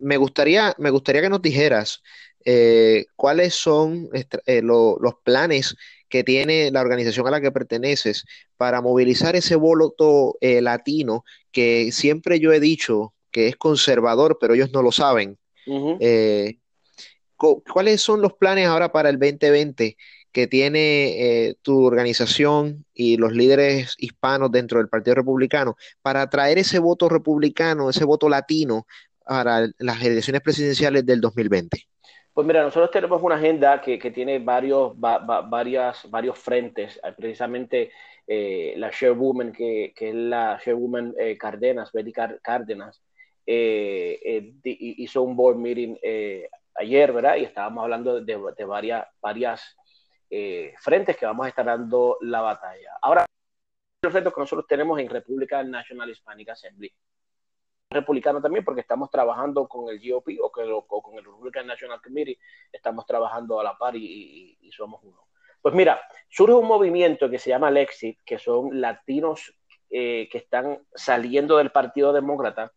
me 0.01 0.17
gustaría, 0.17 0.75
me 0.79 0.91
gustaría 0.91 1.23
que 1.23 1.31
nos 1.31 1.41
dijeras 1.43 2.03
eh, 2.45 3.07
cuáles 3.17 3.55
son 3.55 4.11
eh, 4.13 4.61
los 4.63 5.15
planes 5.25 5.77
que 6.11 6.25
tiene 6.25 6.71
la 6.71 6.83
organización 6.83 7.27
a 7.27 7.31
la 7.31 7.41
que 7.41 7.51
perteneces 7.51 8.25
para 8.57 8.83
movilizar 8.83 9.35
ese 9.35 9.57
voto 9.57 10.37
eh, 10.41 10.61
latino 10.61 11.25
que 11.51 11.91
siempre 11.91 12.39
yo 12.41 12.53
he 12.53 12.61
dicho 12.61 13.15
que 13.31 13.49
es 13.49 13.57
conservador, 13.57 14.39
pero 14.41 14.55
ellos 14.55 14.71
no 14.73 14.83
lo 14.83 14.93
saben. 14.93 15.39
¿Cuáles 17.37 18.01
son 18.01 18.21
los 18.21 18.35
planes 18.35 18.67
ahora 18.67 18.93
para 18.93 19.09
el 19.09 19.19
2020 19.19 19.97
que 20.31 20.47
tiene 20.47 21.57
tu 21.63 21.85
organización 21.85 22.85
y 22.93 23.17
los 23.17 23.33
líderes 23.33 23.95
hispanos 23.99 24.53
dentro 24.53 24.79
del 24.79 24.89
Partido 24.89 25.17
Republicano 25.17 25.77
para 26.03 26.23
atraer 26.23 26.59
ese 26.59 26.79
voto 26.79 27.09
republicano, 27.09 27.91
ese 27.91 28.05
voto 28.05 28.29
latino 28.29 28.87
para 29.25 29.69
las 29.79 30.03
elecciones 30.03 30.43
presidenciales 30.43 31.05
del 31.07 31.21
2020? 31.21 31.89
Pues 32.35 32.49
mira, 32.49 32.65
nosotros 32.65 32.91
tenemos 32.91 33.23
una 33.23 33.37
agenda 33.37 33.81
que, 33.81 33.97
tiene 34.11 34.41
varios, 34.41 34.93
varias, 34.99 36.11
varios 36.11 36.37
frentes. 36.37 37.01
Precisamente 37.17 37.93
eh, 38.27 38.75
la 38.77 38.91
Chairwoman, 38.91 39.53
que, 39.53 39.93
que 39.95 40.09
es 40.09 40.15
la 40.17 40.59
Chairwoman 40.63 41.15
eh, 41.17 41.39
Cárdenas, 41.39 41.93
Betty 41.93 42.13
Cárdenas, 42.13 43.01
eh, 43.47 44.53
hizo 44.65 45.23
un 45.23 45.37
board 45.37 45.59
meeting 45.59 45.95
ayer, 46.75 47.13
¿verdad? 47.13 47.37
Y 47.37 47.45
estábamos 47.45 47.85
hablando 47.85 48.21
de, 48.21 48.65
varias, 48.67 49.07
varias 49.21 49.77
frentes 50.81 51.17
que 51.17 51.27
vamos 51.27 51.47
a 51.47 51.51
estar 51.51 51.65
dando 51.65 52.19
la 52.23 52.41
batalla. 52.41 52.99
Ahora, 53.01 53.25
los 54.03 54.13
retos 54.13 54.35
que 54.35 54.41
nosotros 54.41 54.67
tenemos 54.67 54.99
en 54.99 55.09
República 55.09 55.63
National 55.63 56.11
Hispanic 56.11 56.49
Assembly 56.49 56.93
republicano 57.95 58.41
también, 58.41 58.65
porque 58.65 58.83
estamos 58.83 59.11
trabajando 59.11 59.67
con 59.67 59.89
el 59.89 59.99
GOP 59.99 60.29
o, 60.41 60.51
con 60.51 61.19
el 61.19 61.25
Republican 61.25 61.67
National 61.67 62.01
Committee, 62.03 62.39
estamos 62.73 63.07
trabajando 63.07 63.59
a 63.61 63.65
la 63.65 63.77
par 63.79 63.95
y, 63.97 64.59
somos 64.77 65.03
uno. 65.03 65.27
Pues 65.63 65.75
mira, 65.75 66.01
surge 66.29 66.53
un 66.55 66.67
movimiento 66.67 67.31
que 67.31 67.39
se 67.39 67.51
llama 67.51 67.71
Lexit, 67.71 68.19
que 68.25 68.39
son 68.39 68.81
latinos 68.81 69.55
eh, 69.89 70.29
que 70.31 70.39
están 70.39 70.85
saliendo 70.95 71.57
del 71.57 71.71
Partido 71.71 72.13
Demócrata, 72.13 72.73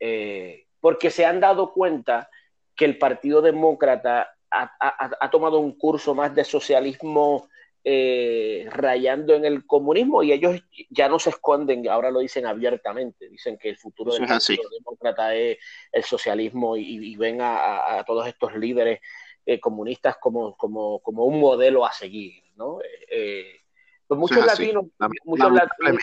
eh, 0.00 0.66
porque 0.80 1.10
se 1.10 1.26
han 1.26 1.40
dado 1.40 1.72
cuenta 1.72 2.30
que 2.74 2.84
el 2.86 2.96
Partido 2.96 3.42
Demócrata 3.42 4.34
ha 4.50 5.30
tomado 5.30 5.58
un 5.58 5.78
curso 5.78 6.14
más 6.14 6.34
de 6.34 6.44
socialismo 6.44 7.48
eh, 7.84 8.68
rayando 8.70 9.34
en 9.34 9.44
el 9.44 9.66
comunismo 9.66 10.22
y 10.22 10.32
ellos 10.32 10.62
ya 10.88 11.08
no 11.08 11.18
se 11.18 11.30
esconden, 11.30 11.88
ahora 11.88 12.10
lo 12.10 12.20
dicen 12.20 12.46
abiertamente, 12.46 13.28
dicen 13.28 13.58
que 13.58 13.70
el 13.70 13.76
futuro 13.76 14.12
del 14.12 14.26
Partido 14.26 14.62
Demócrata 14.70 15.34
es 15.34 15.58
el 15.90 16.04
socialismo 16.04 16.76
y, 16.76 17.16
ven 17.16 17.38
a, 17.40 18.04
todos 18.06 18.28
estos 18.28 18.54
líderes 18.54 19.00
eh, 19.44 19.58
comunistas 19.58 20.16
como, 20.18 20.56
como, 20.56 21.00
como, 21.00 21.24
un 21.24 21.40
modelo 21.40 21.84
a 21.84 21.92
seguir, 21.92 22.44
¿no? 22.54 22.78
Eh, 23.10 23.60
pues 24.06 24.20
muchos 24.20 24.46
latinos, 24.46 24.84
muchos 25.24 25.52
latinos, 25.52 26.02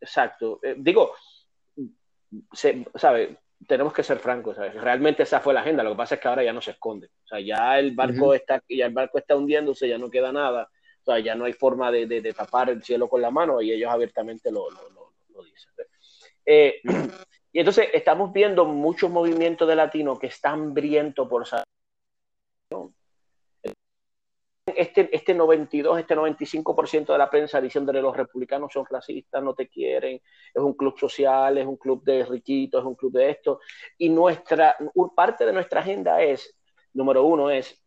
exacto, 0.00 0.60
digo, 0.76 1.14
se, 2.52 2.84
¿sabe? 2.96 3.38
Tenemos 3.66 3.92
que 3.92 4.02
ser 4.02 4.18
francos, 4.18 4.56
Realmente 4.56 5.22
esa 5.22 5.40
fue 5.40 5.54
la 5.54 5.60
agenda, 5.60 5.82
lo 5.82 5.90
que 5.90 5.96
pasa 5.96 6.14
es 6.14 6.20
que 6.20 6.28
ahora 6.28 6.44
ya 6.44 6.52
no 6.52 6.60
se 6.60 6.72
esconde. 6.72 7.08
O 7.24 7.28
sea, 7.28 7.40
ya 7.40 7.78
el 7.78 7.94
barco 7.94 8.34
está, 8.34 8.62
ya 8.68 8.86
el 8.86 8.92
barco 8.92 9.18
está 9.18 9.36
hundiéndose, 9.36 9.88
ya 9.88 9.98
no 9.98 10.10
queda 10.10 10.32
nada. 10.32 10.68
O 11.02 11.04
sea, 11.04 11.18
ya 11.20 11.34
no 11.34 11.44
hay 11.44 11.52
forma 11.52 11.90
de, 11.92 12.34
tapar 12.36 12.70
el 12.70 12.82
cielo 12.82 13.08
con 13.08 13.22
la 13.22 13.30
mano 13.30 13.60
y 13.60 13.72
ellos 13.72 13.92
abiertamente 13.92 14.50
lo, 14.50 14.68
dicen. 15.44 15.72
Eh, 16.44 16.80
y 17.52 17.58
entonces 17.58 17.88
estamos 17.92 18.32
viendo 18.32 18.64
muchos 18.64 19.10
movimientos 19.10 19.68
de 19.68 19.76
latinos 19.76 20.18
que 20.18 20.28
están 20.28 20.54
hambrientos 20.54 21.28
por 21.28 21.46
saber 21.46 21.66
este, 24.76 25.08
este 25.14 25.34
92, 25.34 25.98
este 25.98 26.16
95% 26.16 27.12
de 27.12 27.18
la 27.18 27.30
prensa 27.30 27.60
diciendo 27.60 27.92
que 27.92 28.00
los 28.00 28.16
republicanos 28.16 28.72
son 28.72 28.84
racistas, 28.88 29.42
no 29.42 29.54
te 29.54 29.68
quieren, 29.68 30.20
es 30.54 30.62
un 30.62 30.74
club 30.74 30.98
social, 30.98 31.58
es 31.58 31.66
un 31.66 31.76
club 31.76 32.02
de 32.04 32.24
riquitos, 32.24 32.80
es 32.80 32.86
un 32.86 32.94
club 32.94 33.12
de 33.12 33.30
esto. 33.30 33.60
Y 33.98 34.08
nuestra, 34.08 34.76
parte 35.14 35.44
de 35.44 35.52
nuestra 35.52 35.80
agenda 35.80 36.22
es, 36.22 36.56
número 36.92 37.24
uno, 37.24 37.50
es 37.50 37.82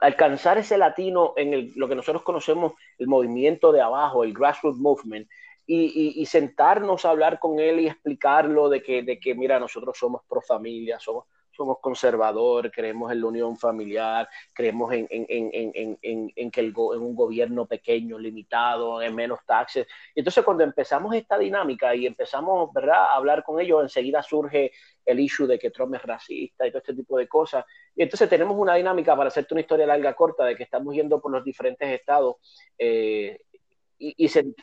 alcanzar 0.00 0.58
ese 0.58 0.78
latino 0.78 1.34
en 1.36 1.72
lo 1.74 1.88
que 1.88 1.94
nosotros 1.94 2.22
conocemos 2.22 2.72
el 2.98 3.08
movimiento 3.08 3.72
de 3.72 3.80
abajo, 3.80 4.24
el 4.24 4.32
grassroots 4.32 4.78
movement, 4.78 5.28
y, 5.70 6.24
sentarnos 6.24 7.04
a 7.04 7.10
hablar 7.10 7.38
con 7.38 7.58
él 7.58 7.80
y 7.80 7.88
explicarlo 7.88 8.70
de 8.70 8.82
que, 8.82 9.02
de 9.02 9.20
que, 9.20 9.34
mira, 9.34 9.60
nosotros 9.60 9.98
somos 9.98 10.22
pro 10.26 10.40
familia, 10.40 10.98
somos 10.98 11.26
somos 11.58 11.78
conservadores, 11.80 12.72
creemos 12.72 13.10
en 13.10 13.20
la 13.20 13.26
unión 13.26 13.56
familiar, 13.58 14.28
creemos 14.54 14.92
en, 14.94 15.06
en, 15.10 15.98
en, 16.00 16.32
en 16.34 16.50
que 16.50 16.60
el 16.60 16.68
en 16.68 17.02
un 17.02 17.16
gobierno 17.16 17.66
pequeño, 17.66 18.16
limitado, 18.18 19.02
en 19.02 19.14
menos 19.14 19.40
taxes. 19.44 19.86
entonces 20.14 20.44
cuando 20.44 20.62
empezamos 20.62 21.14
esta 21.14 21.36
dinámica 21.36 21.94
y 21.96 22.06
empezamos 22.06 22.72
¿verdad? 22.72 23.06
a 23.06 23.14
hablar 23.16 23.42
con 23.42 23.60
ellos, 23.60 23.82
enseguida 23.82 24.22
surge 24.22 24.70
el 25.04 25.20
issue 25.20 25.46
de 25.46 25.58
que 25.58 25.70
Trump 25.70 25.94
es 25.94 26.02
racista 26.02 26.66
y 26.66 26.70
todo 26.70 26.78
este 26.78 26.94
tipo 26.94 27.18
de 27.18 27.26
cosas. 27.26 27.64
Y 27.96 28.02
entonces 28.02 28.28
tenemos 28.28 28.56
una 28.56 28.74
dinámica, 28.74 29.16
para 29.16 29.28
hacerte 29.28 29.54
una 29.54 29.62
historia 29.62 29.86
larga, 29.86 30.14
corta, 30.14 30.44
de 30.44 30.54
que 30.54 30.62
estamos 30.64 30.94
yendo 30.94 31.20
por 31.20 31.32
los 31.32 31.42
diferentes 31.42 31.88
estados. 31.88 32.36
Eh, 32.78 33.40
y, 33.98 34.14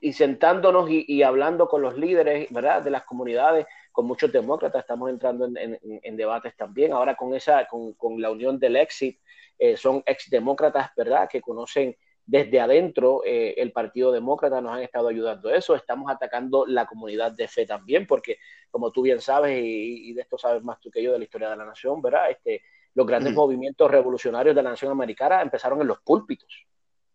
y, 0.02 0.14
sentándonos 0.14 0.90
y, 0.90 1.06
y, 1.08 1.24
hablando 1.24 1.68
con 1.68 1.82
los 1.82 1.98
líderes 1.98 2.48
¿verdad? 2.52 2.82
de 2.82 2.90
las 2.90 3.04
comunidades 3.04 3.66
con 3.92 4.06
muchos 4.06 4.32
demócratas, 4.32 4.82
estamos 4.82 5.10
entrando 5.10 5.46
en, 5.46 6.18
debates 6.18 6.56
también. 6.56 6.94
Ahora 6.94 7.16
con, 7.16 7.34
esa, 7.34 7.68
con, 7.68 8.22
la 8.22 8.32
unión 8.32 8.60
del 8.60 8.76
exit, 8.78 9.20
eh, 9.58 9.78
son 9.78 10.04
exdemócratas, 10.06 10.90
¿verdad?, 10.96 11.30
que 11.30 11.42
conocen 11.42 11.96
desde 12.26 12.60
adentro 12.60 13.22
eh, 13.24 13.54
el 13.58 13.72
Partido 13.72 14.12
Demócrata, 14.12 14.60
nos 14.60 14.74
han 14.74 14.82
estado 14.82 15.08
ayudando 15.10 15.50
a 15.50 15.56
eso. 15.56 15.76
Estamos 15.76 16.12
atacando 16.12 16.66
la 16.66 16.86
comunidad 16.86 17.32
de 17.32 17.48
fe 17.48 17.66
también, 17.66 18.08
porque 18.08 18.38
como 18.72 18.92
tú 18.92 19.02
bien 19.02 19.22
sabes, 19.22 19.58
y, 19.64 20.14
de 20.14 20.22
esto 20.22 20.38
sabes 20.38 20.64
más 20.64 20.80
tú 20.80 20.90
que 20.90 21.04
yo 21.04 21.12
de 21.12 21.20
la 21.20 21.24
historia 21.24 21.50
de 21.50 21.58
la 21.58 21.66
nación, 21.66 22.02
¿verdad? 22.02 22.32
Este, 22.32 22.64
los 22.96 23.06
grandes 23.06 23.34
movimientos 23.34 23.90
revolucionarios 23.92 24.56
de 24.56 24.64
la 24.64 24.72
nación 24.72 24.92
americana 24.92 25.42
empezaron 25.42 25.80
en 25.82 25.88
los 25.88 26.00
púlpitos. 26.00 26.66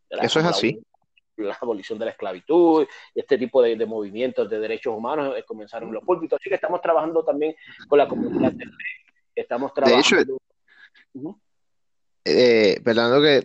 Eso 0.08 0.40
es 0.40 0.46
así 0.46 0.80
la 1.44 1.58
abolición 1.60 1.98
de 1.98 2.06
la 2.06 2.10
esclavitud, 2.12 2.86
y 3.14 3.20
este 3.20 3.38
tipo 3.38 3.62
de, 3.62 3.76
movimientos 3.86 4.48
de 4.48 4.58
derechos 4.58 4.94
humanos 4.96 5.34
eh, 5.36 5.44
comenzaron 5.46 5.88
en 5.88 5.94
los 5.94 6.04
púlpitos. 6.04 6.38
Así 6.40 6.48
que 6.48 6.56
estamos 6.56 6.80
trabajando 6.80 7.24
también 7.24 7.54
con 7.88 7.98
la 7.98 8.08
comunidad 8.08 8.52
de 8.52 8.64
Estamos 9.34 9.72
trabajando. 9.72 10.02
De 10.16 10.22
hecho, 10.22 11.30
eh, 12.24 12.80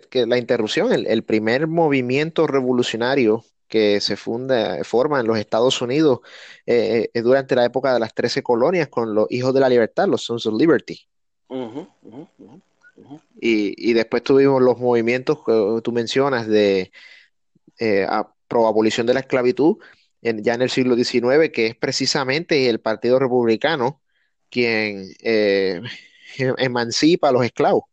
que, 0.09 0.25
la 0.25 0.37
interrupción, 0.37 0.91
el, 0.91 1.23
primer 1.23 1.67
movimiento 1.67 2.45
revolucionario 2.47 3.43
que 3.67 4.01
se 4.01 4.15
funda, 4.15 4.83
forma 4.83 5.19
en 5.19 5.27
los 5.27 5.37
Estados 5.37 5.81
Unidos 5.81 6.19
eh, 6.65 7.09
es 7.13 7.23
durante 7.23 7.55
la 7.55 7.65
época 7.65 7.93
de 7.93 7.99
las 7.99 8.13
13 8.13 8.43
colonias 8.43 8.89
con 8.89 9.15
los 9.15 9.27
hijos 9.31 9.53
de 9.53 9.59
la 9.59 9.69
libertad, 9.69 10.07
los 10.07 10.23
Sons 10.23 10.45
of 10.45 10.55
Liberty. 10.55 10.99
y, 13.39 13.91
y, 13.91 13.93
después 13.93 14.23
tuvimos 14.23 14.61
los 14.61 14.77
movimientos 14.77 15.39
que 15.45 15.81
tú 15.83 15.91
mencionas 15.91 16.47
de 16.47 16.91
eh, 17.79 18.05
a, 18.07 18.31
pro 18.47 18.67
abolición 18.67 19.07
de 19.07 19.13
la 19.13 19.21
esclavitud 19.21 19.77
ya 20.21 20.55
en 20.55 20.61
el 20.61 20.69
siglo 20.69 20.95
XIX, 20.95 21.51
que 21.53 21.67
es 21.67 21.75
precisamente 21.75 22.67
el 22.69 22.79
Partido 22.79 23.19
Republicano 23.19 24.01
quien 24.49 25.13
eh, 25.21 25.81
emancipa 26.57 27.29
a 27.29 27.31
los 27.31 27.43
esclavos, 27.43 27.83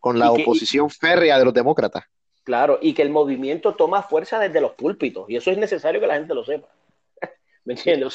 con 0.00 0.18
la 0.18 0.32
oposición 0.32 0.88
férrea 0.88 1.38
de 1.38 1.44
los 1.44 1.54
demócratas. 1.54 2.04
Claro, 2.44 2.78
y 2.80 2.92
que 2.94 3.02
el 3.02 3.10
movimiento 3.10 3.74
toma 3.74 4.02
fuerza 4.02 4.38
desde 4.38 4.60
los 4.60 4.72
púlpitos, 4.72 5.28
y 5.28 5.36
eso 5.36 5.50
es 5.50 5.58
necesario 5.58 6.00
que 6.00 6.06
la 6.06 6.14
gente 6.14 6.34
lo 6.34 6.44
sepa. 6.44 6.68
¿Me 7.64 7.74
entiendes? 7.74 8.14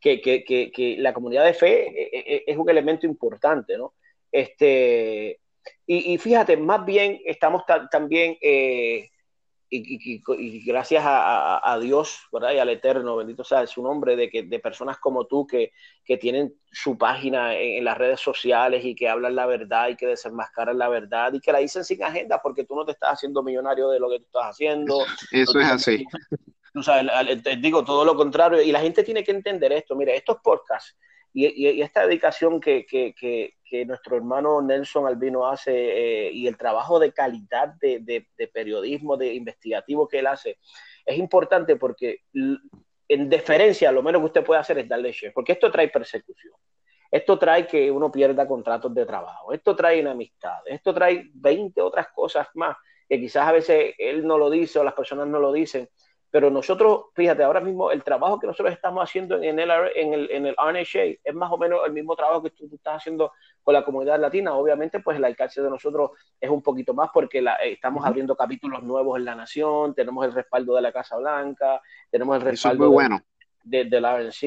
Que, 0.00 0.20
que, 0.20 0.44
que, 0.44 0.72
que, 0.72 0.96
la 0.98 1.12
comunidad 1.12 1.44
de 1.44 1.54
fe 1.54 1.88
eh, 2.16 2.44
es 2.46 2.56
un 2.56 2.68
elemento 2.70 3.06
importante, 3.06 3.76
¿no? 3.76 3.94
Este, 4.32 5.40
y, 5.86 6.16
fíjate, 6.18 6.56
más 6.56 6.86
bien 6.86 7.20
estamos 7.24 7.64
también 7.90 8.38
y, 9.70 10.64
gracias 10.64 11.04
a, 11.06 11.78
Dios, 11.80 12.26
¿verdad? 12.32 12.52
Y 12.52 12.58
al 12.58 12.68
Eterno, 12.68 13.16
bendito 13.16 13.44
sea 13.44 13.66
su 13.66 13.82
nombre, 13.82 14.16
de, 14.16 14.28
que, 14.28 14.42
de 14.42 14.58
personas 14.58 14.98
como 14.98 15.26
tú 15.26 15.46
que, 15.46 15.72
que 16.04 16.16
tienen 16.16 16.54
su 16.72 16.98
página 16.98 17.56
en, 17.56 17.84
las 17.84 17.96
redes 17.96 18.20
sociales 18.20 18.84
y 18.84 18.94
que 18.94 19.08
hablan 19.08 19.36
la 19.36 19.46
verdad 19.46 19.88
y 19.88 19.96
que 19.96 20.06
desenmascaran 20.06 20.76
la 20.76 20.88
verdad 20.88 21.32
y 21.32 21.40
que 21.40 21.52
la 21.52 21.58
dicen 21.60 21.84
sin 21.84 22.02
agenda 22.02 22.40
porque 22.42 22.64
tú 22.64 22.74
no 22.74 22.84
te 22.84 22.92
estás 22.92 23.12
haciendo 23.12 23.42
millonario 23.42 23.88
de 23.88 24.00
lo 24.00 24.10
que 24.10 24.18
tú 24.18 24.26
estás 24.26 24.50
haciendo. 24.50 24.98
Eso 25.30 25.60
es 25.60 25.68
así. 25.68 26.04
Tú 26.72 26.82
sabes, 26.82 27.10
digo 27.60 27.84
todo 27.84 28.04
lo 28.04 28.14
contrario 28.14 28.62
y 28.62 28.70
la 28.70 28.80
gente 28.80 29.02
tiene 29.02 29.24
que 29.24 29.32
entender 29.32 29.72
esto. 29.72 29.96
Mira, 29.96 30.12
estos 30.12 30.38
podcasts 30.42 30.96
y, 31.32 31.80
esta 31.80 32.06
dedicación 32.06 32.60
que, 32.60 32.86
nuestro 33.86 34.16
hermano 34.16 34.60
Nelson 34.60 35.06
Albino 35.06 35.46
hace 35.46 35.72
eh, 35.72 36.32
y 36.32 36.46
el 36.46 36.56
trabajo 36.56 36.98
de 36.98 37.12
calidad 37.12 37.74
de, 37.80 38.26
periodismo, 38.52 39.16
de 39.16 39.34
investigativo 39.34 40.08
que 40.08 40.18
él 40.18 40.26
hace, 40.26 40.58
es 41.06 41.18
importante 41.18 41.76
porque 41.76 42.22
en 42.32 43.28
deferencia 43.28 43.92
lo 43.92 44.02
menos 44.02 44.20
que 44.20 44.26
usted 44.26 44.44
puede 44.44 44.60
hacer 44.60 44.78
es 44.78 44.88
darle 44.88 45.12
share, 45.12 45.32
porque 45.32 45.52
esto 45.52 45.70
trae 45.70 45.88
persecución. 45.88 46.54
Esto 47.10 47.36
trae 47.38 47.66
que 47.66 47.90
uno 47.90 48.10
pierda 48.10 48.46
contratos 48.46 48.94
de 48.94 49.04
trabajo, 49.04 49.52
esto 49.52 49.74
trae 49.74 49.98
enemistad, 49.98 50.60
esto 50.66 50.94
trae 50.94 51.28
20 51.34 51.80
otras 51.80 52.08
cosas 52.14 52.46
más 52.54 52.76
que 53.10 53.18
quizás 53.18 53.48
a 53.48 53.52
veces 53.52 53.94
él 53.98 54.24
no 54.24 54.38
lo 54.38 54.48
dice 54.48 54.78
o 54.78 54.84
las 54.84 54.94
personas 54.94 55.26
no 55.26 55.40
lo 55.40 55.52
dicen, 55.52 55.88
pero 56.30 56.48
nosotros, 56.48 57.06
fíjate, 57.14 57.42
ahora 57.42 57.60
mismo 57.60 57.90
el 57.90 58.04
trabajo 58.04 58.38
que 58.38 58.46
nosotros 58.46 58.72
estamos 58.72 59.02
haciendo 59.02 59.42
en 59.42 59.58
el, 59.58 59.70
en 59.96 60.14
el, 60.14 60.30
en 60.30 60.46
el 60.46 60.54
RNHA 60.56 61.18
es 61.24 61.34
más 61.34 61.50
o 61.50 61.58
menos 61.58 61.80
el 61.84 61.92
mismo 61.92 62.14
trabajo 62.14 62.42
que 62.42 62.50
tú, 62.50 62.68
estás 62.72 62.98
haciendo 62.98 63.32
con 63.64 63.74
la 63.74 63.84
comunidad 63.84 64.20
latina. 64.20 64.54
Obviamente, 64.54 65.00
pues 65.00 65.16
el 65.16 65.24
alcance 65.24 65.60
de 65.60 65.68
nosotros 65.68 66.12
es 66.40 66.48
un 66.48 66.62
poquito 66.62 66.94
más 66.94 67.10
porque 67.12 67.42
la, 67.42 67.54
eh, 67.56 67.72
estamos 67.72 68.06
abriendo 68.06 68.36
capítulos 68.36 68.82
nuevos 68.84 69.18
en 69.18 69.24
la 69.24 69.34
nación, 69.34 69.92
tenemos 69.94 70.24
el 70.24 70.32
respaldo 70.32 70.76
de 70.76 70.82
la 70.82 70.92
Casa 70.92 71.16
Blanca, 71.16 71.82
tenemos 72.10 72.36
el 72.36 72.42
respaldo 72.42 72.96
de, 73.64 73.84
de, 73.86 74.00
la 74.00 74.16
RNC. 74.16 74.42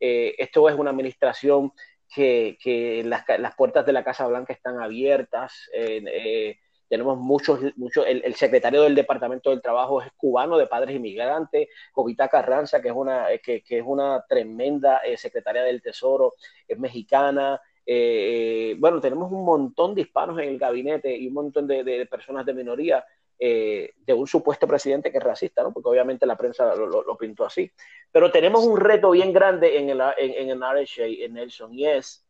Eh, 0.00 0.34
esto 0.36 0.68
es 0.68 0.74
una 0.74 0.90
administración 0.90 1.72
que, 2.12 2.58
que 2.60 3.04
las, 3.04 3.24
las, 3.38 3.54
puertas 3.54 3.86
de 3.86 3.92
la 3.92 4.02
Casa 4.02 4.26
Blanca 4.26 4.52
están 4.52 4.80
abiertas. 4.80 5.70
Eh, 5.72 6.58
tenemos 6.94 7.18
muchos, 7.18 7.58
muchos 7.74 8.04
el, 8.06 8.36
secretario 8.36 8.82
del 8.82 8.94
Departamento 8.94 9.50
del 9.50 9.60
Trabajo 9.60 10.00
es 10.00 10.12
cubano, 10.12 10.56
de 10.56 10.68
padres 10.68 10.94
inmigrantes, 10.94 11.66
Jovita 11.90 12.28
Carranza, 12.28 12.80
que 12.80 12.86
es 12.86 12.94
una, 12.94 13.32
eh, 13.32 13.40
que, 13.40 13.64
es 13.66 13.82
una 13.84 14.24
tremenda 14.28 14.98
eh, 14.98 15.16
secretaria 15.16 15.64
del 15.64 15.82
Tesoro, 15.82 16.34
es 16.68 16.78
mexicana, 16.78 17.60
eh, 17.84 18.76
bueno, 18.78 19.00
tenemos 19.00 19.32
un 19.32 19.44
montón 19.44 19.96
de 19.96 20.02
hispanos 20.02 20.38
en 20.38 20.50
el 20.50 20.56
gabinete 20.56 21.16
y 21.16 21.26
un 21.26 21.34
montón 21.34 21.66
de, 21.66 22.06
personas 22.08 22.46
de 22.46 22.54
minoría 22.54 23.04
de 23.36 24.14
un 24.14 24.28
supuesto 24.28 24.68
presidente 24.68 25.10
que 25.10 25.18
es 25.18 25.24
racista, 25.24 25.64
¿no? 25.64 25.72
porque 25.72 25.88
obviamente 25.88 26.24
la 26.26 26.36
prensa 26.36 26.76
lo, 26.76 27.16
pintó 27.18 27.44
así. 27.44 27.68
Pero 28.12 28.30
tenemos 28.30 28.64
un 28.64 28.78
reto 28.78 29.10
bien 29.10 29.32
grande 29.32 29.78
en 29.78 29.90
el, 29.90 30.00
en, 30.16 30.48
en 30.48 30.50
el 30.50 30.60
RHA, 30.60 31.24
en 31.24 31.34
Nelson, 31.34 31.74
y 31.74 31.86
es 31.86 32.24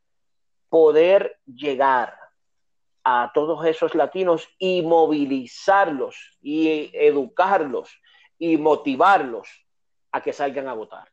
poder 0.70 1.38
llegar 1.44 2.23
a 3.04 3.30
todos 3.34 3.64
esos 3.66 3.94
latinos 3.94 4.48
y 4.58 4.82
movilizarlos 4.82 6.38
y 6.40 6.90
educarlos 6.94 8.00
y 8.38 8.56
motivarlos 8.56 9.48
a 10.10 10.22
que 10.22 10.32
salgan 10.32 10.68
a 10.68 10.74
votar. 10.74 11.08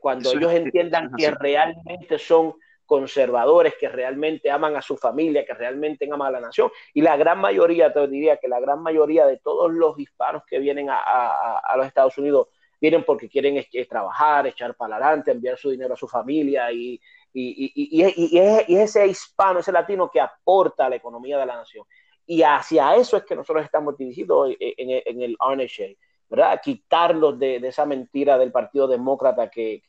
Cuando 0.00 0.32
ellos 0.32 0.52
entiendan 0.52 1.12
que 1.16 1.30
realmente 1.30 2.18
son 2.18 2.54
conservadores, 2.84 3.74
que 3.80 3.88
realmente 3.88 4.50
aman 4.50 4.76
a 4.76 4.82
su 4.82 4.96
familia, 4.96 5.46
que 5.46 5.54
realmente 5.54 6.06
aman 6.12 6.28
a 6.28 6.30
la 6.32 6.40
nación. 6.40 6.70
Y 6.92 7.00
la 7.00 7.16
gran 7.16 7.38
mayoría, 7.38 7.92
te 7.92 8.06
diría 8.06 8.36
que 8.36 8.48
la 8.48 8.60
gran 8.60 8.82
mayoría 8.82 9.26
de 9.26 9.38
todos 9.38 9.72
los 9.72 9.98
hispanos 9.98 10.42
que 10.46 10.58
vienen 10.58 10.88
a, 10.90 11.74
los 11.76 11.86
Estados 11.86 12.18
Unidos 12.18 12.48
vienen 12.80 13.04
porque 13.04 13.28
quieren 13.28 13.64
trabajar, 13.88 14.46
echar 14.46 14.74
para 14.74 14.96
adelante, 14.96 15.30
enviar 15.30 15.56
su 15.56 15.70
dinero 15.70 15.94
a 15.94 15.96
su 15.96 16.08
familia 16.08 16.70
y, 16.70 17.00
y, 17.32 18.02
es, 18.02 18.64
ese 18.68 19.06
hispano, 19.06 19.60
ese 19.60 19.72
latino 19.72 20.10
que 20.10 20.20
aporta 20.20 20.86
a 20.86 20.90
la 20.90 20.96
economía 20.96 21.38
de 21.38 21.46
la 21.46 21.56
nación. 21.56 21.86
Y 22.26 22.42
hacia 22.42 22.94
eso 22.96 23.16
es 23.16 23.24
que 23.24 23.34
nosotros 23.34 23.64
estamos 23.64 23.96
dirigidos 23.96 24.54
en, 24.58 25.22
el 25.22 25.36
RNHA, 25.40 25.96
¿verdad? 26.28 26.60
Quitarlos 26.62 27.38
de, 27.38 27.56
esa 27.56 27.86
mentira 27.86 28.38
del 28.38 28.52
Partido 28.52 28.86
Demócrata 28.86 29.50
que, 29.50 29.82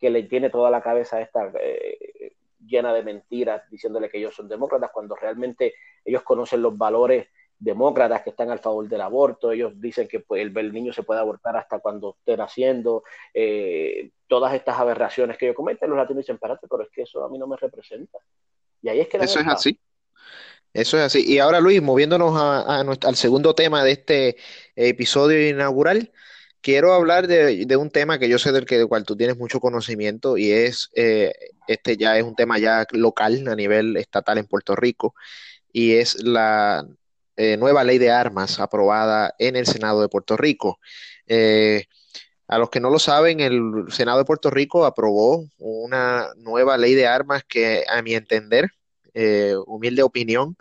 le 0.00 0.22
tiene 0.24 0.50
toda 0.50 0.70
la 0.70 0.80
cabeza 0.80 1.20
esta 1.20 1.52
eh, 1.60 2.32
llena 2.64 2.92
de 2.94 3.02
mentiras, 3.02 3.68
diciéndole 3.70 4.08
que 4.08 4.18
ellos 4.18 4.34
son 4.34 4.48
demócratas, 4.48 4.90
cuando 4.92 5.14
realmente 5.14 5.74
ellos 6.04 6.22
conocen 6.22 6.62
los 6.62 6.76
valores 6.76 7.28
demócratas 7.60 8.22
que 8.22 8.30
están 8.30 8.50
a 8.50 8.58
favor 8.58 8.88
del 8.88 9.02
aborto, 9.02 9.52
ellos 9.52 9.72
dicen 9.76 10.08
que 10.08 10.20
pues, 10.20 10.42
el, 10.42 10.72
niño 10.72 10.92
se 10.92 11.02
puede 11.02 11.20
abortar 11.20 11.56
hasta 11.56 11.78
cuando 11.78 12.16
esté 12.18 12.36
naciendo, 12.36 13.04
eh, 13.34 14.10
todas 14.26 14.54
estas 14.54 14.78
aberraciones 14.78 15.36
que 15.36 15.46
ellos 15.46 15.56
cometen, 15.56 15.90
los 15.90 15.98
latinos 15.98 16.22
dicen, 16.22 16.36
espérate, 16.36 16.66
pero 16.68 16.82
es 16.82 16.88
que 16.90 17.02
eso 17.02 17.22
a 17.22 17.28
mí 17.28 17.38
no 17.38 17.46
me 17.46 17.56
representa. 17.56 18.18
Y 18.82 18.88
ahí 18.88 19.00
es 19.00 19.08
que... 19.08 19.18
Eso 19.18 19.40
es 19.40 19.46
así. 19.46 19.78
Eso 20.72 20.96
es 20.96 21.04
así. 21.04 21.24
Y 21.26 21.38
ahora, 21.38 21.60
Luis, 21.60 21.82
moviéndonos 21.82 22.32
a, 22.40 22.80
al 22.80 23.16
segundo 23.16 23.54
tema 23.54 23.84
de 23.84 23.92
este 23.92 24.36
episodio 24.74 25.48
inaugural, 25.48 26.12
quiero 26.60 26.92
hablar 26.92 27.26
de, 27.26 27.76
un 27.76 27.90
tema 27.90 28.18
que 28.18 28.28
yo 28.28 28.38
sé 28.38 28.52
del 28.52 28.66
que 28.66 28.78
del 28.78 28.88
cual 28.88 29.04
tú 29.04 29.16
tienes 29.16 29.36
mucho 29.36 29.60
conocimiento 29.60 30.36
y 30.36 30.52
es, 30.52 30.90
eh, 30.94 31.32
este 31.66 31.96
ya 31.96 32.16
es 32.16 32.24
un 32.24 32.34
tema 32.34 32.58
ya 32.58 32.86
local 32.92 33.46
a 33.48 33.56
nivel 33.56 33.96
estatal 33.96 34.38
en 34.38 34.46
Puerto 34.46 34.76
Rico 34.76 35.14
y 35.72 35.94
es 35.94 36.22
la 36.22 36.86
eh, 37.36 37.56
nueva 37.56 37.84
ley 37.84 37.98
de 37.98 38.10
armas 38.10 38.60
aprobada 38.60 39.34
en 39.38 39.56
el 39.56 39.66
Senado 39.66 40.00
de 40.00 40.08
Puerto 40.08 40.36
Rico. 40.36 40.78
Eh, 41.26 41.84
a 42.48 42.58
los 42.58 42.70
que 42.70 42.80
no 42.80 42.90
lo 42.90 42.98
saben, 42.98 43.40
el 43.40 43.84
Senado 43.90 44.18
de 44.18 44.24
Puerto 44.24 44.50
Rico 44.50 44.84
aprobó 44.84 45.46
una 45.58 46.28
nueva 46.36 46.76
ley 46.76 46.94
de 46.94 47.06
armas 47.06 47.44
que, 47.48 47.84
a 47.88 48.02
mi 48.02 48.14
entender, 48.14 48.70
eh, 49.14 49.54
humilde 49.66 50.02
opinión, 50.02 50.56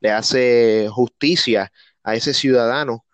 le 0.00 0.10
hace 0.10 0.88
justicia 0.90 1.70
a 2.02 2.14
ese 2.14 2.34
ciudadano 2.34 3.04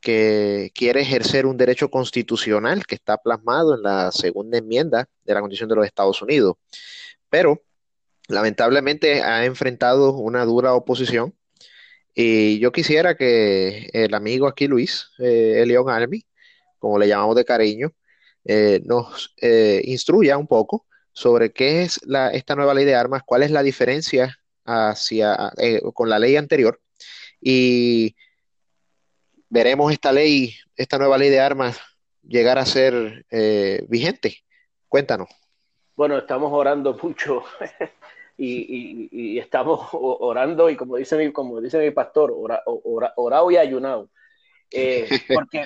que 0.00 0.70
quiere 0.74 1.02
ejercer 1.02 1.46
un 1.46 1.56
derecho 1.56 1.90
constitucional 1.90 2.86
que 2.86 2.94
está 2.94 3.18
plasmado 3.18 3.74
en 3.74 3.82
la 3.82 4.12
segunda 4.12 4.58
enmienda 4.58 5.08
de 5.24 5.34
la 5.34 5.40
Constitución 5.40 5.68
de 5.68 5.76
los 5.76 5.86
Estados 5.86 6.22
Unidos. 6.22 6.54
Pero, 7.28 7.62
lamentablemente, 8.28 9.22
ha 9.22 9.44
enfrentado 9.44 10.12
una 10.14 10.44
dura 10.44 10.74
oposición 10.74 11.34
y 12.22 12.58
yo 12.58 12.70
quisiera 12.70 13.14
que 13.16 13.88
el 13.92 14.14
amigo 14.14 14.46
aquí, 14.46 14.66
Luis, 14.66 15.10
eh, 15.18 15.62
Elion 15.62 15.88
Army, 15.88 16.22
como 16.78 16.98
le 16.98 17.08
llamamos 17.08 17.34
de 17.36 17.44
cariño, 17.46 17.92
eh, 18.44 18.80
nos 18.84 19.34
eh, 19.40 19.80
instruya 19.84 20.36
un 20.36 20.46
poco 20.46 20.86
sobre 21.12 21.52
qué 21.52 21.82
es 21.82 22.00
la, 22.06 22.30
esta 22.30 22.54
nueva 22.54 22.74
ley 22.74 22.84
de 22.84 22.94
armas, 22.94 23.22
cuál 23.24 23.42
es 23.42 23.50
la 23.50 23.62
diferencia 23.62 24.38
hacia, 24.64 25.52
eh, 25.58 25.80
con 25.94 26.08
la 26.10 26.18
ley 26.18 26.36
anterior 26.36 26.80
y 27.40 28.14
veremos 29.48 29.90
esta 29.92 30.12
ley, 30.12 30.54
esta 30.76 30.98
nueva 30.98 31.16
ley 31.16 31.30
de 31.30 31.40
armas 31.40 31.78
llegar 32.22 32.58
a 32.58 32.66
ser 32.66 33.24
vigente. 33.88 34.38
Cuéntanos. 34.88 35.28
Bueno, 35.96 36.18
estamos 36.18 36.52
orando 36.52 36.98
mucho 37.02 37.44
y, 38.42 39.38
estamos 39.38 39.88
orando 39.92 40.70
y 40.70 40.76
como 40.76 40.96
dice 40.96 41.16
mi, 41.16 41.32
como 41.32 41.60
dice 41.60 41.78
mi 41.78 41.90
pastor, 41.90 42.34
orado 43.16 43.50
y 43.50 43.56
ayunado. 43.56 44.10
Eh, 44.72 45.08
porque, 45.34 45.64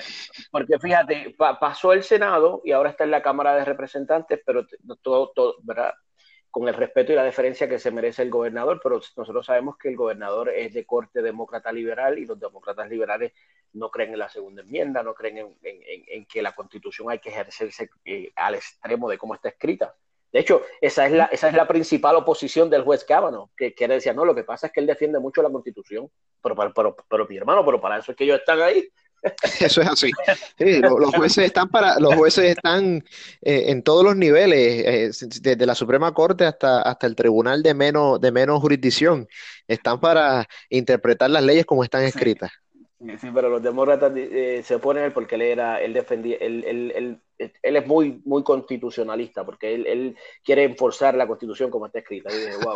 porque 0.51 0.79
fíjate, 0.79 1.35
pasó 1.37 1.93
el 1.93 2.03
Senado 2.03 2.61
y 2.65 2.71
ahora 2.71 2.89
está 2.89 3.03
en 3.03 3.11
la 3.11 3.21
Cámara 3.21 3.55
de 3.55 3.65
Representantes, 3.65 4.41
pero 4.45 4.65
todo, 5.01 5.31
todo, 5.33 5.55
¿verdad? 5.63 5.93
Con 6.49 6.67
el 6.67 6.73
respeto 6.73 7.11
y 7.11 7.15
la 7.15 7.23
deferencia 7.23 7.69
que 7.69 7.79
se 7.79 7.91
merece 7.91 8.23
el 8.23 8.29
gobernador, 8.29 8.79
pero 8.81 8.95
nosotros 8.95 9.45
sabemos 9.45 9.77
que 9.77 9.89
el 9.89 9.95
gobernador 9.95 10.49
es 10.49 10.73
de 10.73 10.85
corte 10.85 11.21
demócrata 11.21 11.71
liberal 11.71 12.17
y 12.17 12.25
los 12.25 12.39
demócratas 12.39 12.89
liberales 12.89 13.33
no 13.73 13.91
creen 13.91 14.13
en 14.13 14.19
la 14.19 14.29
segunda 14.29 14.61
enmienda, 14.63 15.03
no 15.03 15.13
creen 15.13 15.37
en, 15.37 15.57
en, 15.61 16.25
que 16.25 16.41
la 16.41 16.55
constitución 16.55 17.11
hay 17.11 17.19
que 17.19 17.29
ejercerse 17.29 17.89
eh, 18.05 18.31
al 18.35 18.55
extremo 18.55 19.09
de 19.09 19.17
cómo 19.17 19.35
está 19.35 19.49
escrita. 19.49 19.93
De 20.35 20.41
hecho, 20.41 20.63
esa 20.81 21.05
es 21.05 21.13
la, 21.13 21.25
esa 21.31 21.47
es 21.47 21.53
la 21.53 21.65
principal 21.65 22.13
oposición 22.17 22.69
del 22.69 22.81
juez 22.81 23.05
Cábano, 23.05 23.51
que 23.55 23.73
quiere 23.73 23.93
decir, 23.93 24.13
no, 24.13 24.25
lo 24.25 24.35
que 24.35 24.43
pasa 24.43 24.67
es 24.67 24.73
que 24.73 24.81
él 24.81 24.85
defiende 24.85 25.17
mucho 25.17 25.41
la 25.41 25.49
constitución, 25.49 26.11
pero, 26.43 26.73
pero, 26.73 26.93
pero, 27.09 27.25
mi 27.25 27.37
hermano, 27.37 27.63
pero 27.63 27.79
para 27.79 27.99
eso 27.99 28.11
es 28.11 28.17
que 28.17 28.25
ellos 28.25 28.39
están 28.39 28.61
ahí. 28.61 28.85
Eso 29.61 29.81
es 29.81 29.87
así. 29.87 30.11
los, 30.59 31.15
jueces 31.15 31.45
están 31.45 31.69
para, 31.69 31.99
los 31.99 32.13
jueces 32.15 32.57
están 32.57 32.97
eh, 33.41 33.63
en 33.67 33.81
todos 33.81 34.03
los 34.03 34.17
niveles, 34.17 35.15
eh, 35.21 35.27
desde 35.41 35.65
la 35.65 35.73
Suprema 35.73 36.13
Corte 36.13 36.45
hasta, 36.45 36.81
hasta 36.81 37.07
el 37.07 37.15
tribunal 37.15 37.63
de 37.63 37.73
menos, 37.73 38.19
de 38.19 38.31
menos 38.33 38.59
jurisdicción, 38.59 39.27
están 39.69 40.01
para 40.01 40.45
interpretar 40.69 41.29
las 41.29 41.43
leyes 41.43 41.65
como 41.65 41.83
están 41.83 42.03
escritas. 42.03 42.51
Sí, 42.51 42.64
pero 43.33 43.49
los 43.49 43.61
demócratas 43.61 44.11
eh, 44.15 44.61
se 44.63 44.75
oponen 44.75 45.11
porque 45.11 45.35
él 45.35 45.41
era, 45.41 45.81
él 45.81 45.93
defendía, 45.93 46.37
él, 46.39 46.63
él, 46.65 46.93
él, 46.95 47.21
él, 47.37 47.75
es 47.75 47.85
muy, 47.85 48.21
muy 48.23 48.43
constitucionalista, 48.43 49.45
porque 49.45 49.75
él, 49.75 49.85
él 49.85 50.17
quiere 50.43 50.63
enforzar 50.63 51.15
la 51.15 51.27
constitución 51.27 51.69
como 51.69 51.87
está 51.87 51.99
escrita. 51.99 52.31
Y 52.31 52.37
dije, 52.37 52.57
wow, 52.63 52.75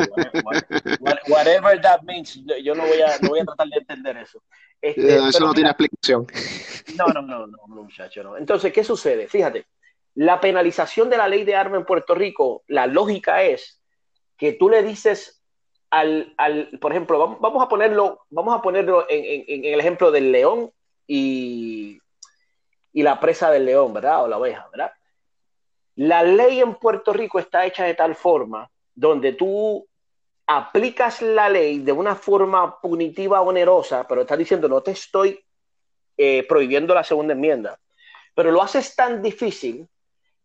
whatever, 1.29 1.81
that 1.81 2.01
means, 2.03 2.41
yo 2.63 2.75
no 2.75 2.85
voy 2.85 3.01
a, 3.01 3.17
no 3.21 3.29
voy 3.29 3.39
a 3.39 3.45
tratar 3.45 3.67
de 3.67 3.77
entender 3.77 4.17
eso. 4.17 4.43
Este, 4.81 5.15
eso 5.15 5.45
no 5.45 5.53
tiene 5.53 5.69
explicación. 5.69 6.27
No, 6.97 7.07
no, 7.07 7.21
no, 7.21 7.47
no, 7.47 7.57
no, 7.67 7.83
muchacho, 7.83 8.23
no. 8.23 8.37
Entonces, 8.37 8.73
¿qué 8.73 8.83
sucede? 8.83 9.27
Fíjate, 9.27 9.65
la 10.15 10.41
penalización 10.41 11.09
de 11.09 11.17
la 11.17 11.27
ley 11.27 11.45
de 11.45 11.55
armas 11.55 11.79
en 11.79 11.85
Puerto 11.85 12.13
Rico, 12.13 12.63
la 12.67 12.87
lógica 12.87 13.43
es 13.43 13.81
que 14.37 14.53
tú 14.53 14.69
le 14.69 14.83
dices 14.83 15.38
al, 15.89 16.33
al, 16.37 16.69
por 16.79 16.91
ejemplo, 16.91 17.37
vamos, 17.39 17.63
a 17.63 17.67
ponerlo, 17.67 18.25
vamos 18.29 18.57
a 18.57 18.61
ponerlo 18.61 19.05
en, 19.09 19.65
el 19.65 19.79
ejemplo 19.79 20.11
del 20.11 20.31
león 20.31 20.71
y, 21.07 21.99
y, 22.93 23.03
la 23.03 23.19
presa 23.19 23.49
del 23.49 23.65
león, 23.65 23.93
¿verdad? 23.93 24.23
O 24.23 24.27
la 24.27 24.37
oveja, 24.37 24.67
¿verdad? 24.71 24.91
La 25.95 26.23
ley 26.23 26.61
en 26.61 26.75
Puerto 26.75 27.11
Rico 27.11 27.39
está 27.39 27.65
hecha 27.65 27.83
de 27.85 27.95
tal 27.95 28.15
forma 28.15 28.69
donde 28.93 29.33
tú 29.33 29.87
aplicas 30.45 31.21
la 31.21 31.47
ley 31.47 31.79
de 31.79 31.91
una 31.91 32.15
forma 32.15 32.79
punitiva 32.81 33.41
onerosa, 33.41 34.07
pero 34.07 34.21
estás 34.21 34.37
diciendo 34.37 34.67
no 34.67 34.81
te 34.81 34.91
estoy 34.91 35.39
eh, 36.17 36.45
prohibiendo 36.47 36.93
la 36.93 37.03
segunda 37.03 37.33
enmienda, 37.33 37.79
pero 38.33 38.51
lo 38.51 38.61
haces 38.61 38.95
tan 38.95 39.21
difícil 39.21 39.87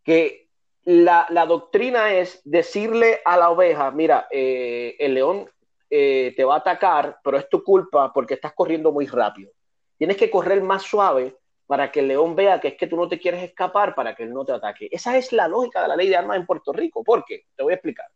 que 0.04 0.43
la, 0.84 1.46
doctrina 1.46 2.12
es 2.14 2.40
decirle 2.44 3.20
a 3.24 3.36
la 3.36 3.50
oveja, 3.50 3.90
mira, 3.90 4.28
eh, 4.30 4.96
el 4.98 5.14
león 5.14 5.48
eh, 5.90 6.34
te 6.36 6.44
va 6.44 6.54
a 6.54 6.58
atacar, 6.58 7.18
pero 7.22 7.38
es 7.38 7.48
tu 7.48 7.62
culpa 7.62 8.12
porque 8.12 8.34
estás 8.34 8.52
corriendo 8.52 8.92
muy 8.92 9.06
rápido. 9.06 9.50
Tienes 9.96 10.16
que 10.16 10.30
correr 10.30 10.62
más 10.62 10.82
suave 10.82 11.36
para 11.66 11.90
que 11.90 12.00
el 12.00 12.08
león 12.08 12.36
vea 12.36 12.60
que 12.60 12.68
es 12.68 12.74
que 12.74 12.86
tú 12.86 12.96
no 12.96 13.08
te 13.08 13.18
quieres 13.18 13.42
escapar 13.42 13.94
para 13.94 14.14
que 14.14 14.24
él 14.24 14.32
no 14.32 14.44
te 14.44 14.52
ataque. 14.52 14.88
Esa 14.90 15.16
es 15.16 15.32
la 15.32 15.48
lógica 15.48 15.82
de 15.82 15.88
la 15.88 15.96
ley 15.96 16.08
de 16.08 16.16
armas 16.16 16.36
en 16.36 16.46
Puerto 16.46 16.72
Rico. 16.72 17.02
¿Por 17.02 17.24
qué? 17.24 17.44
Te 17.56 17.62
voy 17.62 17.72
a 17.72 17.76
explicar. 17.76 18.06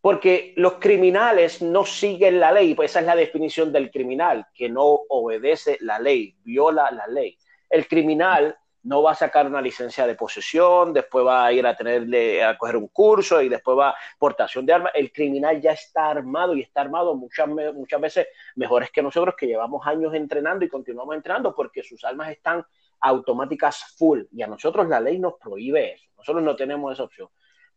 Porque 0.00 0.52
los 0.56 0.74
criminales 0.74 1.62
no 1.62 1.84
siguen 1.84 2.38
la 2.38 2.52
ley, 2.52 2.74
pues 2.74 2.90
esa 2.90 3.00
es 3.00 3.06
la 3.06 3.16
definición 3.16 3.72
del 3.72 3.90
criminal, 3.90 4.46
que 4.54 4.68
no 4.68 4.84
obedece 5.08 5.78
la 5.80 5.98
ley, 5.98 6.36
viola 6.44 6.90
la 6.90 7.06
ley. 7.06 7.36
El 7.68 7.88
criminal 7.88 8.56
no 8.84 9.02
va 9.02 9.12
a 9.12 9.14
sacar 9.14 9.46
una 9.46 9.60
licencia 9.60 10.06
de 10.06 10.14
posesión, 10.14 10.92
después 10.92 11.26
va 11.26 11.44
a 11.44 11.52
ir 11.52 11.66
a 11.66 11.76
tenerle 11.76 12.42
a 12.42 12.56
coger 12.56 12.76
un 12.76 12.88
curso 12.88 13.42
y 13.42 13.48
después 13.48 13.76
va 13.76 13.90
a 13.90 13.96
portación 14.18 14.64
de 14.64 14.72
armas. 14.72 14.92
El 14.94 15.12
criminal 15.12 15.60
ya 15.60 15.72
está 15.72 16.08
armado 16.08 16.54
y 16.54 16.62
está 16.62 16.80
armado 16.80 17.14
muchas, 17.14 17.48
muchas 17.48 18.00
veces 18.00 18.28
mejores 18.56 18.90
que 18.90 19.02
nosotros 19.02 19.34
que 19.36 19.46
llevamos 19.46 19.86
años 19.86 20.14
entrenando 20.14 20.64
y 20.64 20.68
continuamos 20.68 21.16
entrenando 21.16 21.54
porque 21.54 21.82
sus 21.82 22.04
armas 22.04 22.30
están 22.30 22.64
automáticas 23.00 23.94
full 23.96 24.22
y 24.32 24.42
a 24.42 24.46
nosotros 24.46 24.88
la 24.88 25.00
ley 25.00 25.18
nos 25.18 25.34
prohíbe 25.34 25.94
eso. 25.94 26.06
Nosotros 26.16 26.42
no 26.42 26.56
tenemos 26.56 26.92
esa 26.92 27.04
opción. 27.04 27.28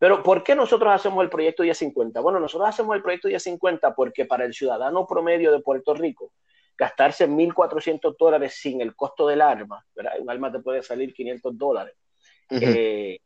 Pero 0.02 0.24
¿por 0.24 0.44
qué 0.44 0.56
nosotros 0.56 0.92
hacemos 0.92 1.24
el 1.24 1.30
proyecto 1.30 1.62
1050? 1.62 2.20
Bueno, 2.22 2.40
nosotros 2.40 2.68
hacemos 2.68 2.96
el 2.96 3.04
proyecto 3.04 3.28
1050 3.28 3.94
porque 3.94 4.26
para 4.26 4.46
el 4.46 4.54
ciudadano 4.54 5.06
promedio 5.06 5.52
de 5.52 5.60
Puerto 5.60 5.94
Rico, 5.94 6.32
gastarse 6.78 7.28
1.400 7.28 8.16
dólares 8.18 8.56
sin 8.56 8.82
el 8.82 8.96
costo 8.96 9.28
del 9.28 9.42
arma, 9.42 9.86
¿verdad? 9.96 10.14
un 10.20 10.30
arma 10.30 10.52
te 10.52 10.60
puede 10.60 10.82
salir 10.82 11.14
500 11.14 11.58
dólares, 11.58 11.96
eh, 12.50 13.20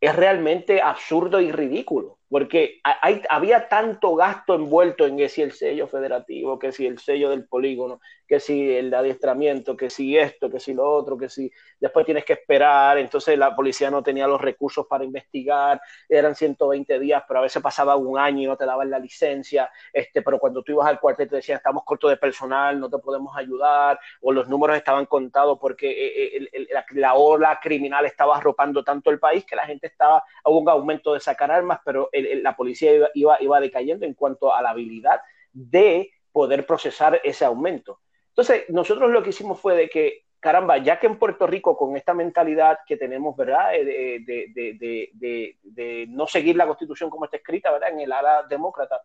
es 0.00 0.16
realmente 0.16 0.80
absurdo 0.80 1.40
y 1.40 1.52
ridículo 1.52 2.18
porque 2.28 2.80
hay, 2.82 3.22
había 3.28 3.68
tanto 3.68 4.16
gasto 4.16 4.54
envuelto 4.54 5.06
en 5.06 5.16
que 5.16 5.28
si 5.28 5.42
el 5.42 5.52
sello 5.52 5.86
federativo, 5.86 6.58
que 6.58 6.72
si 6.72 6.86
el 6.86 6.98
sello 6.98 7.30
del 7.30 7.46
polígono, 7.46 8.00
que 8.26 8.40
si 8.40 8.74
el 8.74 8.92
adiestramiento, 8.92 9.76
que 9.76 9.90
si 9.90 10.18
esto, 10.18 10.50
que 10.50 10.58
si 10.58 10.74
lo 10.74 10.90
otro, 10.90 11.16
que 11.16 11.28
si 11.28 11.50
después 11.78 12.04
tienes 12.04 12.24
que 12.24 12.32
esperar, 12.32 12.98
entonces 12.98 13.38
la 13.38 13.54
policía 13.54 13.90
no 13.90 14.02
tenía 14.02 14.26
los 14.26 14.40
recursos 14.40 14.86
para 14.86 15.04
investigar, 15.04 15.80
eran 16.08 16.34
120 16.34 16.98
días, 16.98 17.22
pero 17.26 17.40
a 17.40 17.42
veces 17.44 17.62
pasaba 17.62 17.96
un 17.96 18.18
año 18.18 18.42
y 18.42 18.46
no 18.46 18.56
te 18.56 18.66
daban 18.66 18.90
la 18.90 18.98
licencia, 18.98 19.70
este, 19.92 20.22
pero 20.22 20.38
cuando 20.38 20.62
tú 20.62 20.72
ibas 20.72 20.88
al 20.88 20.98
cuartel 20.98 21.28
te 21.28 21.36
decían, 21.36 21.58
estamos 21.58 21.84
cortos 21.84 22.10
de 22.10 22.16
personal, 22.16 22.80
no 22.80 22.90
te 22.90 22.98
podemos 22.98 23.36
ayudar, 23.36 23.98
o 24.20 24.32
los 24.32 24.48
números 24.48 24.76
estaban 24.76 25.06
contados 25.06 25.58
porque 25.60 25.90
eh, 25.90 26.48
eh, 26.52 26.66
la, 26.72 26.84
la, 26.90 27.14
ola 27.14 27.60
criminal 27.62 28.04
estaba 28.06 28.36
arropando 28.36 28.82
tanto 28.82 29.10
el 29.10 29.20
país 29.20 29.44
que 29.44 29.56
la 29.56 29.66
gente 29.66 29.86
estaba, 29.86 30.24
hubo 30.44 30.58
un 30.58 30.68
aumento 30.68 31.14
de 31.14 31.20
sacar 31.20 31.50
armas, 31.50 31.78
pero 31.84 32.08
la 32.42 32.56
policía 32.56 32.92
iba, 33.14 33.36
iba, 33.40 33.60
decayendo 33.60 34.06
en 34.06 34.14
cuanto 34.14 34.54
a 34.54 34.62
la 34.62 34.70
habilidad 34.70 35.20
de 35.52 36.10
poder 36.32 36.66
procesar 36.66 37.20
ese 37.24 37.44
aumento. 37.44 38.00
Entonces, 38.28 38.64
nosotros 38.68 39.10
lo 39.10 39.22
que 39.22 39.30
hicimos 39.30 39.60
fue 39.60 39.74
de 39.74 39.88
que, 39.88 40.24
caramba, 40.40 40.78
ya 40.78 41.00
que 41.00 41.06
en 41.06 41.18
Puerto 41.18 41.46
Rico 41.46 41.76
con 41.76 41.96
esta 41.96 42.12
mentalidad 42.12 42.78
que 42.86 42.96
tenemos, 42.96 43.36
¿verdad? 43.36 43.72
De, 43.72 44.22
de, 45.62 46.06
no 46.08 46.26
seguir 46.26 46.56
la 46.56 46.66
constitución 46.66 47.10
como 47.10 47.24
está 47.24 47.38
escrita, 47.38 47.70
¿verdad? 47.70 47.90
En 47.90 48.00
el 48.00 48.12
ala 48.12 48.44
demócrata, 48.48 49.00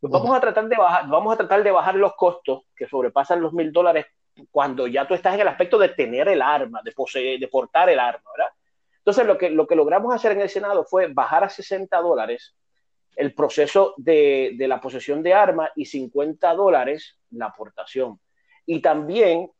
pues 0.00 0.12
vamos 0.12 0.36
a 0.36 0.40
tratar 0.40 0.68
de 0.68 0.76
bajar, 0.76 1.08
vamos 1.08 1.34
a 1.34 1.36
tratar 1.36 1.62
de 1.64 1.72
bajar 1.72 1.96
los 1.96 2.14
costos 2.14 2.62
que 2.76 2.86
sobrepasan 2.86 3.40
los 3.40 3.52
mil 3.52 3.72
dólares 3.72 4.06
cuando 4.50 4.86
ya 4.86 5.06
tú 5.06 5.14
estás 5.14 5.34
en 5.34 5.40
el 5.40 5.48
aspecto 5.48 5.78
de 5.78 5.88
tener 5.88 6.28
el 6.28 6.40
arma, 6.40 6.80
de 6.84 6.92
poseer, 6.92 7.40
de 7.40 7.48
portar 7.48 7.88
el 7.90 7.98
arma, 7.98 8.30
¿verdad? 8.36 8.52
Entonces, 9.08 9.26
lo 9.26 9.38
que, 9.38 9.48
lo 9.48 9.66
que 9.66 9.74
logramos 9.74 10.14
hacer 10.14 10.32
en 10.32 10.42
el 10.42 10.50
Senado 10.50 10.84
fue 10.84 11.06
bajar 11.06 11.42
a 11.42 11.48
60 11.48 11.96
dólares 12.02 12.54
el 13.16 13.32
proceso 13.32 13.94
de, 13.96 14.54
la 14.58 14.82
posesión 14.82 15.22
de 15.22 15.32
armas 15.32 15.70
y 15.76 15.86
50 15.86 16.52
dólares 16.52 17.16
la 17.30 17.46
aportación. 17.46 18.20
Y 18.66 18.82
también 18.82 19.50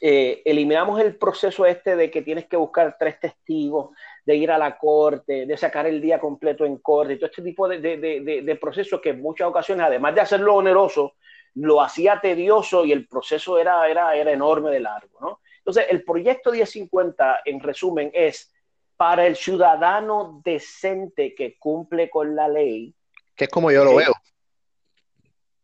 eh, 0.00 0.42
eliminamos 0.44 1.00
el 1.00 1.14
proceso 1.14 1.64
este 1.64 1.94
de 1.94 2.10
que 2.10 2.22
tienes 2.22 2.46
que 2.46 2.56
buscar 2.56 2.96
tres 2.98 3.20
testigos, 3.20 3.90
de 4.24 4.34
ir 4.34 4.50
a 4.50 4.58
la 4.58 4.76
corte, 4.76 5.46
de 5.46 5.56
sacar 5.56 5.86
el 5.86 6.00
día 6.00 6.18
completo 6.18 6.64
en 6.64 6.78
corte, 6.78 7.18
todo 7.18 7.26
este 7.26 7.42
tipo 7.42 7.68
de, 7.68 7.78
de, 7.78 8.58
procesos 8.60 9.00
que 9.00 9.10
en 9.10 9.22
muchas 9.22 9.46
ocasiones, 9.46 9.86
además 9.86 10.12
de 10.12 10.22
hacerlo 10.22 10.56
oneroso, 10.56 11.14
lo 11.54 11.80
hacía 11.80 12.18
tedioso 12.20 12.84
y 12.84 12.90
el 12.90 13.06
proceso 13.06 13.60
era, 13.60 13.88
era, 13.88 14.16
era 14.16 14.32
enorme 14.32 14.72
de 14.72 14.80
largo. 14.80 15.20
¿no? 15.20 15.40
Entonces, 15.58 15.86
el 15.88 16.02
proyecto 16.02 16.50
1050, 16.50 17.42
en 17.44 17.60
resumen, 17.60 18.10
es 18.12 18.52
para 18.96 19.26
el 19.26 19.36
ciudadano 19.36 20.40
decente 20.44 21.34
que 21.34 21.58
cumple 21.58 22.08
con 22.08 22.34
la 22.34 22.48
ley. 22.48 22.94
Que 23.34 23.44
es 23.44 23.50
como 23.50 23.70
yo 23.70 23.84
lo 23.84 23.96
veo. 23.96 24.12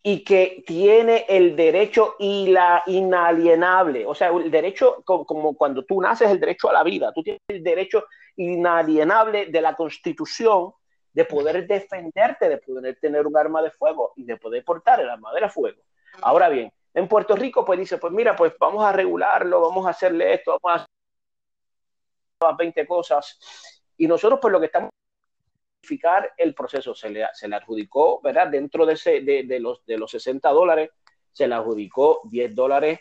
Y 0.03 0.25
que 0.25 0.65
tiene 0.67 1.27
el 1.29 1.55
derecho 1.55 2.17
y 2.19 2.49
la 2.49 2.83
inalienable, 2.87 4.05
o 4.05 4.15
sea, 4.15 4.29
el 4.31 4.51
derecho, 4.51 5.03
como, 5.05 5.55
cuando 5.55 5.85
tú 5.85 6.01
naces, 6.01 6.29
el 6.29 6.41
derecho 6.41 6.69
a 6.69 6.73
la 6.73 6.83
vida, 6.83 7.13
tú 7.15 7.23
tienes 7.23 7.41
el 7.47 7.63
derecho 7.63 8.07
inalienable 8.35 9.47
de 9.47 9.61
la 9.61 9.77
constitución 9.77 10.73
de 11.13 11.25
poder 11.25 11.67
defenderte, 11.69 12.49
de 12.49 12.59
poder 12.59 12.99
tener 13.01 13.27
un 13.27 13.37
arma 13.37 13.63
de 13.63 13.71
fuego 13.71 14.13
y 14.17 14.25
de 14.25 14.37
poder 14.39 14.65
portar 14.65 15.01
el 15.01 15.09
arma 15.09 15.33
de 15.33 15.49
fuego. 15.49 15.83
Ahora 16.21 16.49
bien, 16.49 16.73
en 16.95 17.07
Puerto 17.07 17.37
Rico, 17.37 17.65
pues 17.65 17.79
dice, 17.79 17.99
pues 17.99 18.13
mira, 18.13 18.35
pues 18.35 18.53
vamos 18.59 18.85
a 18.85 18.93
regularlo, 18.93 19.61
vamos 19.61 19.87
a 19.87 19.91
hacerle 19.91 20.35
esto, 20.35 20.59
vamos 20.63 20.81
a 20.81 20.87
20 22.57 22.87
cosas. 22.87 23.39
Y 23.97 24.07
nosotros, 24.07 24.41
por 24.41 24.53
lo 24.53 24.61
que 24.61 24.67
estamos 24.67 24.91
el 26.37 26.55
proceso, 26.55 26.95
se 26.95 27.11
le, 27.11 27.27
se 27.33 27.49
le 27.49 27.57
adjudicó, 27.57 28.21
¿verdad? 28.23 28.49
Dentro 28.49 28.87
de, 28.87 28.95
ese, 28.95 29.21
de, 29.21 29.61
los, 29.61 29.85
de 29.85 29.99
los 29.99 30.11
60 30.11 30.49
dólares, 30.51 30.91
se 31.33 31.47
le 31.47 31.55
adjudicó 31.55 32.21
10 32.25 32.55
dólares 32.55 33.01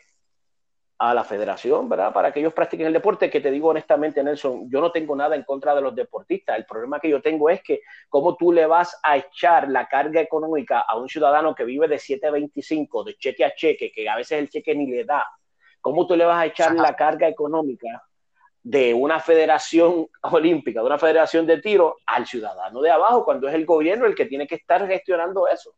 a 0.97 1.13
la 1.13 1.23
federación, 1.23 1.89
¿verdad? 1.89 2.13
Para 2.13 2.31
que 2.31 2.39
ellos 2.39 2.53
practiquen 2.53 2.87
el 2.87 2.93
deporte, 2.93 3.29
que 3.29 3.41
te 3.41 3.49
digo 3.49 3.69
honestamente, 3.69 4.23
Nelson, 4.23 4.69
yo 4.69 4.81
no 4.81 4.91
tengo 4.91 5.15
nada 5.15 5.35
en 5.35 5.43
contra 5.43 5.73
de 5.73 5.81
los 5.81 5.95
deportistas. 5.95 6.57
El 6.57 6.65
problema 6.65 6.99
que 6.99 7.09
yo 7.09 7.21
tengo 7.21 7.49
es 7.49 7.63
que 7.63 7.81
cómo 8.07 8.35
tú 8.35 8.51
le 8.51 8.67
vas 8.67 8.99
a 9.01 9.17
echar 9.17 9.67
la 9.69 9.87
carga 9.87 10.21
económica 10.21 10.81
a 10.81 10.97
un 10.97 11.09
ciudadano 11.09 11.55
que 11.55 11.63
vive 11.63 11.87
de 11.87 11.95
7.25, 11.95 13.03
de 13.03 13.15
cheque 13.15 13.45
a 13.45 13.55
cheque, 13.55 13.91
que 13.91 14.07
a 14.07 14.15
veces 14.15 14.39
el 14.39 14.49
cheque 14.49 14.75
ni 14.75 14.85
le 14.85 15.03
da. 15.03 15.25
¿Cómo 15.81 16.05
tú 16.05 16.15
le 16.15 16.25
vas 16.25 16.37
a 16.37 16.45
echar 16.45 16.75
la 16.75 16.95
carga 16.95 17.27
económica 17.27 18.03
de 18.63 18.93
una 18.93 19.19
federación 19.19 20.07
olímpica, 20.21 20.81
de 20.81 20.85
una 20.85 20.99
federación 20.99 21.45
de 21.45 21.61
tiro, 21.61 21.97
al 22.05 22.25
ciudadano 22.25 22.81
de 22.81 22.91
abajo, 22.91 23.25
cuando 23.25 23.47
es 23.47 23.55
el 23.55 23.65
gobierno 23.65 24.05
el 24.05 24.15
que 24.15 24.25
tiene 24.25 24.47
que 24.47 24.55
estar 24.55 24.87
gestionando 24.87 25.47
eso. 25.47 25.73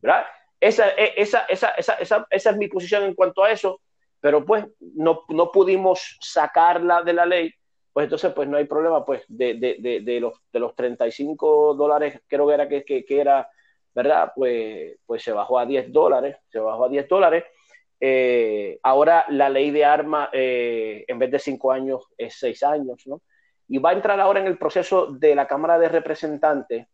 ¿verdad? 0.00 0.24
Esa, 0.60 0.90
e, 0.90 1.14
esa, 1.16 1.40
esa, 1.48 1.70
esa, 1.70 2.26
esa 2.30 2.50
es 2.50 2.56
mi 2.56 2.68
posición 2.68 3.04
en 3.04 3.14
cuanto 3.14 3.42
a 3.42 3.50
eso, 3.50 3.80
pero 4.20 4.44
pues 4.44 4.64
no, 4.80 5.22
no, 5.28 5.50
pudimos 5.50 6.18
sacarla 6.20 7.02
de 7.02 7.12
la 7.12 7.26
ley, 7.26 7.52
pues 7.92 8.04
entonces 8.04 8.32
pues 8.32 8.48
no 8.48 8.56
hay 8.56 8.64
problema, 8.64 9.04
pues 9.04 9.24
de, 9.28 9.54
de, 9.54 9.76
de, 9.80 10.00
de 10.00 10.20
los, 10.20 10.34
de 10.52 10.60
los 10.60 10.74
35 10.74 11.74
dólares, 11.74 12.20
creo 12.26 12.46
que 12.46 12.54
era 12.54 12.68
que, 12.68 12.84
que, 12.84 13.04
que, 13.04 13.20
era, 13.20 13.48
¿verdad? 13.94 14.32
Pues, 14.34 14.98
pues 15.06 15.22
se 15.22 15.32
bajó 15.32 15.58
a 15.58 15.66
10 15.66 15.92
dólares, 15.92 16.36
se 16.50 16.58
bajó 16.58 16.84
a 16.84 16.88
10 16.88 17.08
dólares, 17.08 17.44
eh, 18.04 18.80
ahora 18.82 19.24
la 19.28 19.48
ley 19.48 19.70
de 19.70 19.84
armas, 19.84 20.28
eh, 20.32 21.04
en 21.06 21.20
vez 21.20 21.30
de 21.30 21.38
cinco 21.38 21.70
años, 21.70 22.02
es 22.18 22.34
seis 22.36 22.64
años, 22.64 23.06
¿no? 23.06 23.22
Y 23.68 23.78
va 23.78 23.90
a 23.90 23.92
entrar 23.92 24.18
ahora 24.18 24.40
en 24.40 24.48
el 24.48 24.58
proceso 24.58 25.06
de 25.06 25.36
la 25.36 25.46
Cámara 25.46 25.78
de 25.78 25.88
Representantes 25.88 26.88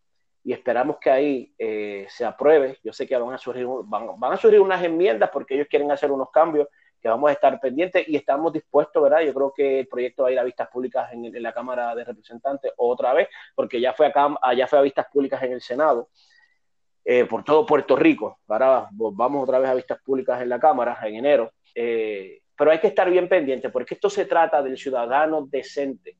y 0.44 0.53
esperamos 0.53 0.99
que 1.01 1.11
ahí 1.11 1.55
eh, 1.59 2.07
se 2.11 2.27
apruebe. 2.27 2.77
Yo 2.85 2.92
sé 2.92 3.07
que 3.07 3.16
van 3.16 3.33
a, 3.33 3.38
surgir, 3.38 3.66
van, 3.85 4.33
a 4.35 4.37
surgir 4.37 4.61
unas 4.61 4.85
enmiendas 4.85 5.31
porque 5.33 5.55
ellos 5.55 5.66
quieren 5.71 5.90
hacer 5.90 6.12
unos 6.12 6.31
cambios 6.31 6.68
que 7.01 7.09
vamos 7.09 7.31
a 7.31 7.33
estar 7.33 7.59
pendientes 7.59 8.07
y 8.07 8.14
estamos 8.14 8.53
dispuestos, 8.53 9.03
¿verdad? 9.03 9.23
Yo 9.23 9.33
creo 9.33 9.53
que 9.57 9.81
el 9.81 9.88
proyecto 9.88 10.25
va 10.25 10.29
a 10.29 10.33
ir 10.33 10.38
a 10.38 10.44
vistas 10.44 10.68
públicas 10.68 11.11
en, 11.14 11.25
en 11.25 11.42
la 11.42 11.55
Cámara 11.55 11.94
de 11.94 12.05
Representantes 12.05 12.71
otra 12.77 13.14
vez, 13.14 13.29
porque 13.55 13.81
ya 13.81 13.94
fue, 13.94 14.09
acá, 14.09 14.29
ya 14.55 14.66
fue 14.66 14.79
a 14.79 14.83
vistas 14.83 15.07
públicas 15.11 15.42
en 15.42 15.53
el 15.53 15.62
Senado. 15.62 16.11
Eh, 17.11 17.25
por 17.25 17.42
todo 17.42 17.64
Puerto 17.64 17.97
Rico. 17.97 18.40
Ahora 18.49 18.87
vamos 18.92 19.42
otra 19.42 19.59
vez 19.59 19.71
a 19.71 19.75
vistas 19.75 19.99
públicas 20.03 20.42
en 20.42 20.51
la 20.51 20.61
Cámara 20.61 20.99
en 21.05 21.14
enero. 21.14 21.53
Eh, 21.75 22.42
pero 22.55 22.71
hay 22.71 22.81
que 22.81 22.88
estar 22.88 23.09
bien 23.09 23.31
pendiente 23.31 23.71
porque 23.71 23.94
esto 23.94 24.11
se 24.11 24.27
trata 24.27 24.62
del 24.62 24.77
ciudadano 24.77 25.47
decente 25.47 26.18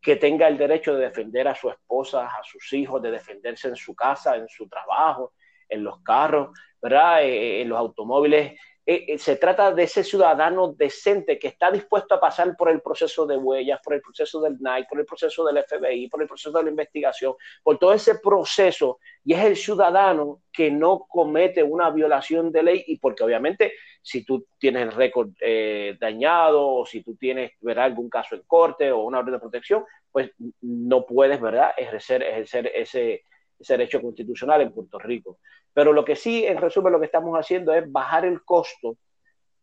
que 0.00 0.16
tenga 0.16 0.48
el 0.48 0.58
derecho 0.58 0.96
de 0.96 1.04
defender 1.04 1.46
a 1.46 1.54
su 1.54 1.70
esposa, 1.70 2.26
a 2.26 2.42
sus 2.42 2.72
hijos, 2.72 3.00
de 3.00 3.12
defenderse 3.12 3.68
en 3.68 3.76
su 3.76 3.94
casa, 3.94 4.34
en 4.34 4.48
su 4.48 4.68
trabajo, 4.68 5.34
en 5.68 5.84
los 5.84 6.00
carros, 6.02 6.58
¿verdad? 6.82 7.22
Eh, 7.22 7.62
en 7.62 7.68
los 7.68 7.78
automóviles 7.78 8.58
eh, 8.92 9.04
eh, 9.06 9.18
se 9.18 9.36
trata 9.36 9.70
de 9.70 9.84
ese 9.84 10.02
ciudadano 10.02 10.72
decente 10.72 11.38
que 11.38 11.46
está 11.46 11.70
dispuesto 11.70 12.12
a 12.16 12.20
pasar 12.20 12.56
por 12.56 12.68
el 12.68 12.80
proceso 12.80 13.24
de 13.24 13.36
huellas, 13.36 13.78
por 13.84 13.94
el 13.94 14.00
proceso 14.00 14.40
del 14.40 14.54
NICE, 14.54 14.88
por 14.88 14.98
el 14.98 15.06
proceso 15.06 15.44
del 15.44 15.62
FBI, 15.62 16.08
por 16.08 16.22
el 16.22 16.26
proceso 16.26 16.58
de 16.58 16.64
la 16.64 16.70
investigación, 16.70 17.34
por 17.62 17.78
todo 17.78 17.92
ese 17.92 18.18
proceso, 18.18 18.98
y 19.24 19.34
es 19.34 19.44
el 19.44 19.56
ciudadano 19.56 20.42
que 20.52 20.72
no 20.72 21.06
comete 21.08 21.62
una 21.62 21.88
violación 21.90 22.50
de 22.50 22.64
ley 22.64 22.84
y 22.88 22.98
porque 22.98 23.22
obviamente 23.22 23.74
si 24.02 24.24
tú 24.24 24.48
tienes 24.58 24.82
el 24.82 24.90
récord 24.90 25.30
eh, 25.40 25.96
dañado 26.00 26.68
o 26.68 26.84
si 26.84 27.04
tú 27.04 27.14
tienes 27.14 27.52
¿verdad? 27.60 27.84
algún 27.84 28.10
caso 28.10 28.34
en 28.34 28.42
corte 28.44 28.90
o 28.90 29.04
una 29.04 29.20
orden 29.20 29.34
de 29.34 29.38
protección, 29.38 29.84
pues 30.10 30.32
no 30.62 31.06
puedes 31.06 31.40
¿verdad? 31.40 31.74
ejercer, 31.76 32.24
ejercer 32.24 32.72
ese, 32.74 33.22
ese 33.56 33.74
derecho 33.74 34.02
constitucional 34.02 34.62
en 34.62 34.72
Puerto 34.72 34.98
Rico. 34.98 35.38
Pero 35.72 35.92
lo 35.92 36.04
que 36.04 36.16
sí, 36.16 36.44
en 36.44 36.58
resumen, 36.58 36.92
lo 36.92 37.00
que 37.00 37.06
estamos 37.06 37.36
haciendo 37.36 37.72
es 37.72 37.90
bajar 37.90 38.24
el 38.24 38.42
costo 38.44 38.96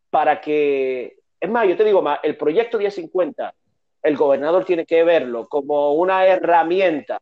para 0.09 0.39
que, 0.39 1.17
es 1.39 1.49
más, 1.49 1.67
yo 1.67 1.75
te 1.75 1.83
digo 1.83 2.01
más, 2.01 2.19
el 2.23 2.37
proyecto 2.37 2.77
1050, 2.77 3.53
el 4.03 4.15
gobernador 4.15 4.63
tiene 4.63 4.85
que 4.85 5.03
verlo 5.03 5.47
como 5.47 5.93
una 5.93 6.25
herramienta 6.25 7.19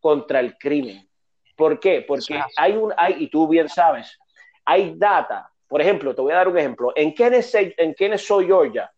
contra 0.00 0.40
el 0.40 0.56
crimen. 0.56 1.08
¿Por 1.56 1.78
qué? 1.78 2.04
Porque 2.06 2.40
hay 2.56 2.72
un, 2.76 2.92
hay, 2.96 3.24
y 3.24 3.28
tú 3.28 3.46
bien 3.46 3.68
sabes, 3.68 4.18
hay 4.64 4.94
data. 4.96 5.50
Por 5.68 5.80
ejemplo, 5.80 6.14
te 6.14 6.22
voy 6.22 6.32
a 6.32 6.36
dar 6.36 6.48
un 6.48 6.58
ejemplo. 6.58 6.92
En 6.96 7.14
Kennesaw, 7.14 7.72
en 7.76 7.94
Kennesaw, 7.94 8.40
Georgia, 8.40 8.90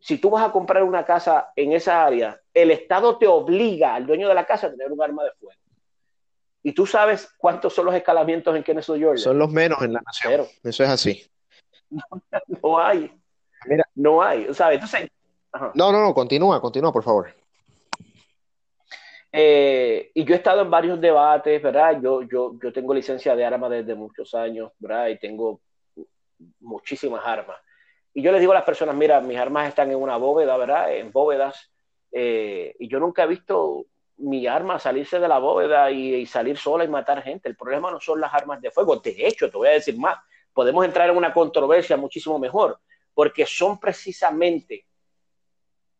si 0.00 0.18
tú 0.18 0.30
vas 0.30 0.46
a 0.48 0.52
comprar 0.52 0.82
una 0.84 1.04
casa 1.04 1.50
en 1.56 1.72
esa 1.72 2.04
área, 2.04 2.40
el 2.54 2.70
Estado 2.70 3.18
te 3.18 3.26
obliga 3.26 3.94
al 3.94 4.06
dueño 4.06 4.28
de 4.28 4.34
la 4.34 4.46
casa 4.46 4.68
a 4.68 4.70
tener 4.70 4.90
un 4.92 5.02
arma 5.02 5.24
de 5.24 5.32
fuego. 5.32 5.60
¿Y 6.68 6.72
tú 6.72 6.84
sabes 6.84 7.34
cuántos 7.38 7.72
son 7.72 7.86
los 7.86 7.94
escalamientos 7.94 8.54
en 8.54 8.62
Kennesaw, 8.62 8.94
Georgia? 8.94 9.24
Son 9.24 9.38
los 9.38 9.50
menos 9.50 9.80
en 9.80 9.94
la 9.94 10.02
nación. 10.02 10.46
Eso 10.62 10.84
es 10.84 10.90
así. 10.90 11.26
No, 12.62 12.78
hay. 12.78 13.10
Mira. 13.64 13.88
No 13.94 14.22
hay, 14.22 14.52
¿sabes? 14.52 14.74
Entonces, 14.74 15.10
no, 15.72 15.90
no, 15.90 16.02
no, 16.02 16.12
continúa, 16.12 16.60
continúa, 16.60 16.92
por 16.92 17.02
favor. 17.02 17.34
Eh, 19.32 20.10
y 20.12 20.24
yo 20.26 20.34
he 20.34 20.36
estado 20.36 20.60
en 20.60 20.70
varios 20.70 21.00
debates, 21.00 21.62
¿verdad? 21.62 22.02
Yo, 22.02 22.20
yo, 22.24 22.52
yo 22.62 22.70
tengo 22.70 22.92
licencia 22.92 23.34
de 23.34 23.46
armas 23.46 23.70
desde 23.70 23.94
muchos 23.94 24.34
años, 24.34 24.70
¿verdad? 24.78 25.08
Y 25.08 25.18
tengo 25.18 25.62
muchísimas 26.60 27.24
armas. 27.24 27.56
Y 28.12 28.20
yo 28.20 28.30
les 28.30 28.40
digo 28.40 28.52
a 28.52 28.56
las 28.56 28.64
personas, 28.66 28.94
mira, 28.94 29.22
mis 29.22 29.38
armas 29.38 29.68
están 29.68 29.90
en 29.90 29.96
una 29.96 30.18
bóveda, 30.18 30.54
¿verdad? 30.58 30.94
En 30.94 31.12
bóvedas. 31.12 31.70
Eh, 32.12 32.76
y 32.78 32.88
yo 32.88 33.00
nunca 33.00 33.22
he 33.22 33.26
visto 33.26 33.86
mi 34.18 34.46
arma 34.46 34.78
salirse 34.78 35.18
de 35.18 35.28
la 35.28 35.38
bóveda 35.38 35.90
y, 35.90 36.26
salir 36.26 36.58
sola 36.58 36.84
y 36.84 36.88
matar 36.88 37.22
gente. 37.22 37.48
El 37.48 37.56
problema 37.56 37.90
no 37.90 38.00
son 38.00 38.20
las 38.20 38.32
armas 38.34 38.60
de 38.60 38.70
fuego. 38.70 38.96
De 38.96 39.14
hecho, 39.26 39.50
te 39.50 39.56
voy 39.56 39.68
a 39.68 39.72
decir 39.72 39.96
más, 39.96 40.18
podemos 40.52 40.84
entrar 40.84 41.08
en 41.08 41.16
una 41.16 41.32
controversia 41.32 41.96
muchísimo 41.96 42.38
mejor, 42.38 42.80
porque 43.14 43.46
son 43.46 43.78
precisamente 43.78 44.84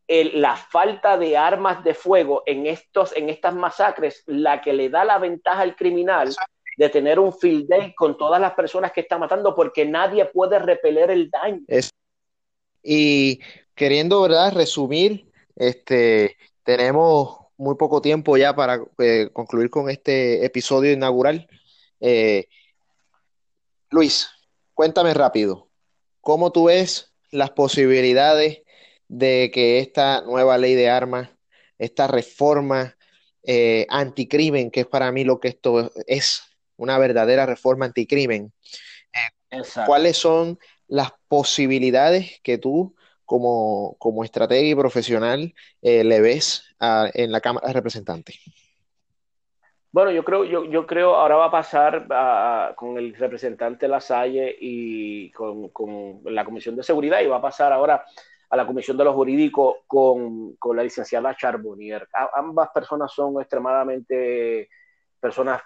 la 0.09 0.57
falta 0.57 1.19
de 1.19 1.37
armas 1.37 1.85
de 1.85 1.95
fuego 1.95 2.43
en, 2.47 2.67
estos, 2.67 3.15
en 3.15 3.29
estas 3.29 3.55
masacres 3.55 4.23
la 4.27 4.63
que 4.63 4.73
le 4.73 4.89
da 4.89 5.05
la 5.05 5.19
ventaja 5.19 5.61
al 5.61 5.77
criminal 5.77 6.35
de 6.79 6.89
tener 6.89 7.19
un 7.19 7.33
field 7.33 7.69
day 7.69 7.95
con 7.95 8.17
todas 8.17 8.41
las 8.41 8.55
personas 8.55 8.93
que 8.93 9.01
está 9.01 9.19
matando, 9.19 9.55
porque 9.55 9.85
nadie 9.85 10.25
puede 10.27 10.59
repeler 10.59 11.11
el 11.11 11.29
daño. 11.29 11.61
y 12.83 13.41
queriendo, 13.75 14.23
¿verdad?, 14.23 14.53
resumir, 14.55 15.31
este, 15.57 16.37
tenemos 16.63 17.48
muy 17.59 17.75
poco 17.75 18.01
tiempo 18.01 18.37
ya 18.37 18.55
para 18.55 18.81
eh, 18.99 19.29
concluir 19.33 19.69
con 19.69 19.91
este 19.91 20.45
episodio 20.45 20.93
inaugural. 20.93 21.49
Eh, 22.01 22.47
Luis, 23.91 24.31
cuéntame 24.75 25.13
rápido, 25.13 25.69
¿cómo 26.21 26.53
tú 26.53 26.65
ves 26.65 27.13
las 27.31 27.51
posibilidades 27.51 28.63
de 29.09 29.51
que 29.53 29.81
esta 29.81 30.23
nueva 30.23 30.57
ley 30.57 30.75
de 30.75 30.89
armas, 30.89 31.31
esta 31.79 32.07
reforma 32.07 32.97
eh, 33.43 33.87
anticrimen, 33.89 34.71
que 34.71 34.81
es 34.81 34.87
para 34.87 35.11
mí 35.11 35.25
lo 35.25 35.41
que 35.41 35.49
esto 35.49 35.91
es, 36.07 36.43
una 36.77 36.97
verdadera 36.97 37.45
reforma 37.45 37.87
anticrimen, 37.87 38.53
¿cuáles 39.85 40.17
son 40.17 40.59
las 40.87 41.11
posibilidades 41.27 42.41
que 42.43 42.57
tú 42.59 42.95
como, 43.29 43.95
como 43.99 44.25
estratega 44.25 44.67
y 44.67 44.75
profesional 44.75 45.53
le 45.83 46.21
ves 46.23 46.65
en 46.81 47.31
la 47.31 47.43
Cámara 47.43 47.67
de 47.67 47.75
Representantes? 47.75 48.41
Bueno, 49.93 50.11
yo 50.11 50.25
creo, 50.25 50.45
yo, 50.45 50.65
yo 50.65 50.87
creo 50.87 51.15
ahora 51.15 51.37
va 51.37 51.47
a 51.47 51.51
pasar 51.51 52.75
con 52.75 52.97
el 52.97 53.15
representante 53.15 53.87
Lasalle 53.87 54.57
y 54.59 55.31
con, 55.33 55.69
con, 55.69 56.23
la 56.25 56.45
Comisión 56.45 56.75
de 56.75 56.83
Seguridad 56.83 57.21
y 57.21 57.27
va 57.27 57.37
a 57.37 57.43
pasar 57.43 57.71
ahora 57.71 58.03
a 58.49 58.57
la 58.57 58.67
Comisión 58.67 58.97
de 58.97 59.05
los 59.05 59.15
Jurídicos 59.15 59.77
con, 59.87 60.55
con 60.57 60.75
la 60.75 60.83
licenciada 60.83 61.37
Charbonnier. 61.37 62.09
ambas 62.35 62.71
personas 62.71 63.13
son 63.13 63.39
extremadamente 63.43 64.71
personas 65.21 65.61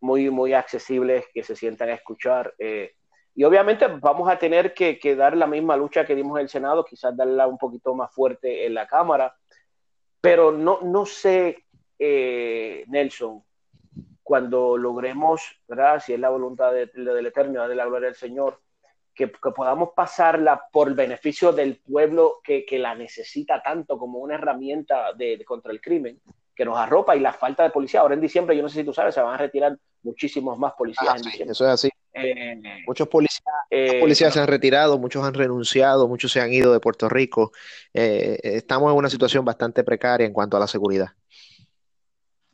muy, 0.00 0.30
muy 0.30 0.54
accesibles 0.54 1.26
que 1.34 1.42
se 1.42 1.54
sientan 1.54 1.90
a 1.90 1.94
escuchar. 1.94 2.54
Eh, 2.58 2.94
y 3.34 3.44
obviamente 3.44 3.86
vamos 3.86 4.28
a 4.28 4.38
tener 4.38 4.74
que, 4.74 4.98
que, 4.98 5.16
dar 5.16 5.36
la 5.36 5.46
misma 5.46 5.76
lucha 5.76 6.04
que 6.04 6.14
dimos 6.14 6.38
en 6.38 6.44
el 6.44 6.48
Senado, 6.48 6.84
quizás 6.84 7.16
darla 7.16 7.46
un 7.46 7.58
poquito 7.58 7.94
más 7.94 8.12
fuerte 8.12 8.66
en 8.66 8.74
la 8.74 8.86
Cámara 8.86 9.34
pero 10.24 10.52
no, 10.52 10.78
no 10.80 11.04
sé, 11.04 11.66
eh, 11.98 12.82
Nelson, 12.86 13.44
cuando 14.22 14.78
logremos, 14.78 15.42
¿verdad? 15.68 16.02
si 16.02 16.14
es 16.14 16.18
la 16.18 16.30
voluntad 16.30 16.72
de, 16.72 16.86
del 16.86 17.26
Eterno, 17.26 17.68
de 17.68 17.74
la 17.74 17.84
gloria 17.84 18.06
del 18.06 18.16
Señor, 18.16 18.58
que, 19.14 19.28
podamos 19.28 19.90
pasarla 19.94 20.64
por 20.72 20.94
beneficio 20.94 21.52
del 21.52 21.76
pueblo 21.76 22.40
que, 22.42 22.64
la 22.78 22.94
necesita 22.94 23.62
tanto 23.62 23.98
como 23.98 24.18
una 24.20 24.36
herramienta 24.36 25.12
de, 25.12 25.44
contra 25.44 25.72
el 25.72 25.82
crimen, 25.82 26.18
que 26.56 26.64
nos 26.64 26.78
arropa 26.78 27.14
y 27.14 27.20
la 27.20 27.34
falta 27.34 27.62
de 27.62 27.68
policía. 27.68 28.00
Ahora 28.00 28.14
en 28.14 28.22
diciembre, 28.22 28.56
yo 28.56 28.62
no 28.62 28.70
sé 28.70 28.78
si 28.78 28.84
tú 28.84 28.94
sabes, 28.94 29.14
se 29.14 29.20
van 29.20 29.34
a 29.34 29.36
retirar 29.36 29.76
muchísimos 30.02 30.58
más 30.58 30.72
policías 30.72 31.12
ah, 31.12 31.16
en 31.18 31.22
diciembre. 31.22 31.52
Eso 31.52 31.66
es 31.66 31.70
así. 31.70 31.90
Eh, 32.16 32.84
muchos 32.86 33.08
policías, 33.08 33.42
eh, 33.68 33.98
policías 33.98 34.32
se 34.32 34.40
han 34.40 34.46
retirado, 34.46 34.98
muchos 34.98 35.24
han 35.24 35.34
renunciado, 35.34 36.06
muchos 36.06 36.30
se 36.30 36.40
han 36.40 36.52
ido 36.52 36.72
de 36.72 36.78
Puerto 36.78 37.08
Rico. 37.08 37.50
Eh, 37.92 38.38
estamos 38.42 38.92
en 38.92 38.98
una 38.98 39.10
situación 39.10 39.44
bastante 39.44 39.82
precaria 39.82 40.24
en 40.24 40.32
cuanto 40.32 40.56
a 40.56 40.60
la 40.60 40.68
seguridad. 40.68 41.08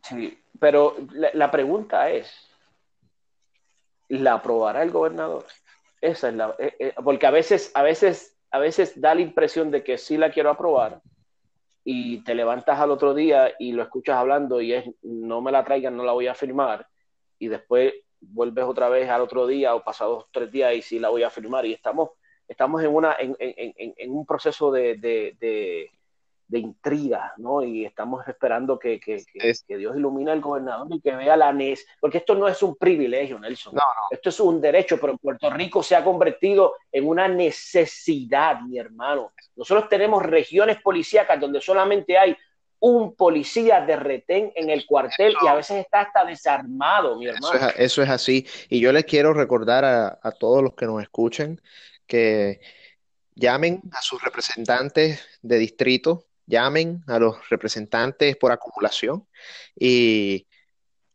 Sí, 0.02 0.42
pero 0.58 0.96
la, 1.12 1.50
pregunta 1.50 2.10
es, 2.10 2.32
¿la 4.08 4.34
aprobará 4.34 4.82
el 4.82 4.90
gobernador? 4.90 5.44
Esa 6.00 6.30
es 6.30 6.34
la, 6.34 6.56
porque 7.04 7.26
a 7.26 7.30
veces, 7.30 7.70
a 7.74 7.82
veces, 7.82 8.38
a 8.50 8.58
veces 8.58 8.98
da 8.98 9.14
la 9.14 9.20
impresión 9.20 9.70
de 9.70 9.84
que 9.84 9.98
sí 9.98 10.16
la 10.16 10.30
quiero 10.30 10.48
aprobar 10.48 11.02
y 11.84 12.24
te 12.24 12.34
levantas 12.34 12.80
al 12.80 12.90
otro 12.90 13.12
día 13.12 13.52
y 13.58 13.72
lo 13.72 13.82
escuchas 13.82 14.16
hablando 14.16 14.62
y 14.62 14.72
es 14.72 14.84
no 15.02 15.42
me 15.42 15.52
la 15.52 15.64
traigan, 15.64 15.96
no 15.96 16.04
la 16.04 16.12
voy 16.12 16.28
a 16.28 16.34
firmar 16.34 16.86
y 17.38 17.48
después 17.48 17.92
vuelves 18.20 18.64
otra 18.64 18.88
vez 18.88 19.08
al 19.08 19.22
otro 19.22 19.46
día 19.46 19.74
o 19.74 19.82
pasados 19.82 20.26
tres 20.32 20.50
días 20.50 20.74
y 20.74 20.82
sí 20.82 20.98
la 20.98 21.08
voy 21.08 21.22
a 21.22 21.30
firmar. 21.30 21.66
Y 21.66 21.72
estamos, 21.72 22.10
estamos 22.46 22.82
en, 22.82 22.94
una, 22.94 23.16
en, 23.18 23.36
en, 23.38 23.94
en 23.96 24.10
un 24.12 24.26
proceso 24.26 24.70
de, 24.70 24.96
de, 24.96 25.36
de, 25.40 26.58
intriga, 26.58 27.32
¿no? 27.36 27.62
Y 27.62 27.84
estamos 27.84 28.26
esperando 28.26 28.76
que, 28.76 28.98
que, 28.98 29.24
que, 29.32 29.76
Dios 29.76 29.96
ilumine 29.96 30.32
al 30.32 30.40
gobernador 30.40 30.88
y 30.90 31.00
que 31.00 31.14
vea 31.14 31.36
la 31.36 31.52
NES, 31.52 31.86
porque 32.00 32.18
esto 32.18 32.34
no 32.34 32.48
es 32.48 32.60
un 32.62 32.74
privilegio, 32.76 33.38
Nelson. 33.38 33.76
No, 33.76 33.82
Esto 34.10 34.30
es 34.30 34.40
un 34.40 34.60
derecho, 34.60 34.98
pero 35.00 35.12
en 35.12 35.18
Puerto 35.18 35.48
Rico 35.50 35.80
se 35.82 35.94
ha 35.94 36.02
convertido 36.02 36.74
en 36.90 37.06
una 37.06 37.28
necesidad, 37.28 38.60
mi 38.62 38.78
hermano. 38.78 39.32
Nosotros 39.54 39.88
tenemos 39.88 40.24
regiones 40.24 40.82
policíacas 40.82 41.40
donde 41.40 41.60
solamente 41.60 42.18
hay 42.18 42.36
un 42.80 43.14
policía 43.14 43.82
de 43.82 43.96
retén 43.96 44.52
en 44.54 44.70
el 44.70 44.86
cuartel 44.86 45.34
y 45.42 45.46
a 45.46 45.54
veces 45.54 45.84
está 45.84 46.00
hasta 46.00 46.24
desarmado, 46.24 47.18
mi 47.18 47.26
hermano. 47.26 47.70
Eso 47.76 48.02
es, 48.02 48.08
así. 48.08 48.46
Y 48.70 48.80
yo 48.80 48.90
les 48.92 49.04
quiero 49.04 49.34
recordar 49.34 49.84
a, 49.84 50.32
todos 50.32 50.62
los 50.62 50.74
que 50.74 50.86
nos 50.86 51.02
escuchen 51.02 51.60
que 52.06 52.60
llamen 53.34 53.82
a 53.92 54.00
sus 54.00 54.22
representantes 54.22 55.20
de 55.42 55.58
distrito, 55.58 56.26
llamen 56.46 57.04
a 57.06 57.18
los 57.18 57.48
representantes 57.50 58.36
por 58.36 58.50
acumulación 58.50 59.26
y 59.78 60.46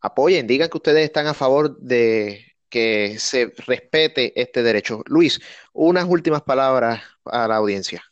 apoyen, 0.00 0.46
digan 0.46 0.70
que 0.70 0.78
ustedes 0.78 1.04
están 1.04 1.26
a 1.26 1.34
favor 1.34 1.76
de 1.78 2.54
que 2.68 3.18
se 3.18 3.52
respete 3.66 4.40
este 4.40 4.62
derecho. 4.62 5.02
Luis, 5.06 5.40
unas 5.72 6.04
últimas 6.04 6.42
palabras 6.42 7.02
a 7.24 7.48
la 7.48 7.56
audiencia 7.56 8.04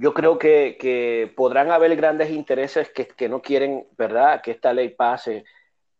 yo 0.00 0.14
creo 0.14 0.38
que, 0.38 1.30
podrán 1.36 1.70
haber 1.70 1.94
grandes 1.94 2.30
intereses 2.30 2.90
que, 2.90 3.28
no 3.28 3.42
quieren, 3.42 3.86
¿verdad?, 3.98 4.40
que 4.40 4.52
esta 4.52 4.72
ley 4.72 4.88
pase, 4.88 5.44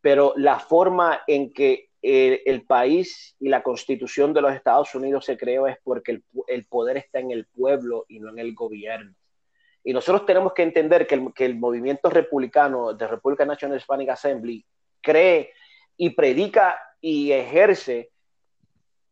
pero 0.00 0.32
la 0.36 0.58
forma 0.58 1.20
en 1.26 1.52
que 1.52 1.90
el, 2.00 2.62
país 2.62 3.36
y 3.38 3.50
la 3.50 3.62
constitución 3.62 4.32
de 4.32 4.40
los 4.40 4.54
Estados 4.54 4.94
Unidos 4.94 5.26
se 5.26 5.36
creó 5.36 5.66
es 5.66 5.76
porque 5.84 6.22
el, 6.46 6.64
poder 6.64 6.96
está 6.96 7.18
en 7.18 7.30
el 7.30 7.44
pueblo 7.44 8.06
y 8.08 8.20
no 8.20 8.30
en 8.30 8.38
el 8.38 8.54
gobierno. 8.54 9.14
Y 9.84 9.92
nosotros 9.92 10.24
tenemos 10.24 10.54
que 10.54 10.62
entender 10.62 11.06
que 11.06 11.16
el, 11.16 11.34
que 11.34 11.44
el 11.44 11.58
movimiento 11.58 12.08
republicano 12.08 12.94
de 12.94 13.06
Republican 13.06 13.48
National 13.48 13.76
Hispanic 13.76 14.08
Assembly 14.08 14.64
cree 15.02 15.52
y 15.98 16.08
predica 16.08 16.80
y 17.02 17.32
ejerce 17.32 18.12